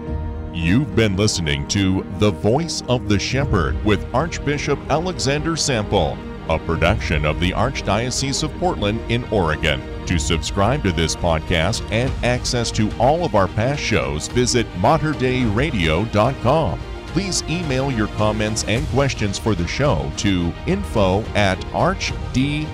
You've 0.54 0.96
been 0.96 1.16
listening 1.16 1.68
to 1.70 2.06
The 2.20 2.30
Voice 2.30 2.84
of 2.88 3.10
the 3.10 3.18
Shepherd 3.18 3.84
with 3.84 4.06
Archbishop 4.14 4.78
Alexander 4.88 5.56
Sample, 5.56 6.16
a 6.48 6.60
production 6.60 7.26
of 7.26 7.40
the 7.40 7.50
Archdiocese 7.54 8.44
of 8.44 8.54
Portland 8.60 9.02
in 9.12 9.24
Oregon. 9.32 9.82
To 10.06 10.20
subscribe 10.20 10.84
to 10.84 10.92
this 10.92 11.16
podcast 11.16 11.82
and 11.92 12.12
access 12.24 12.70
to 12.72 12.96
all 13.00 13.26
of 13.26 13.34
our 13.34 13.48
past 13.48 13.82
shows, 13.82 14.28
visit 14.28 14.72
materdeiradio.com. 14.74 16.80
Please 17.08 17.42
email 17.50 17.92
your 17.92 18.08
comments 18.10 18.64
and 18.66 18.86
questions 18.90 19.40
for 19.40 19.56
the 19.56 19.68
show 19.68 20.12
to 20.18 20.54
info 20.68 21.24
at 21.34 21.58
archdpdx.org. 21.72 22.68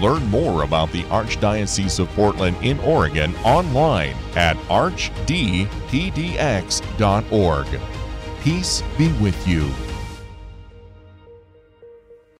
Learn 0.00 0.24
more 0.26 0.62
about 0.62 0.92
the 0.92 1.02
Archdiocese 1.04 1.98
of 1.98 2.08
Portland 2.10 2.56
in 2.62 2.78
Oregon 2.80 3.34
online 3.44 4.16
at 4.36 4.56
archdpdx.org. 4.68 5.30
Peace 8.40 8.82
be 8.96 9.12
with 9.14 9.48
you. 9.48 9.68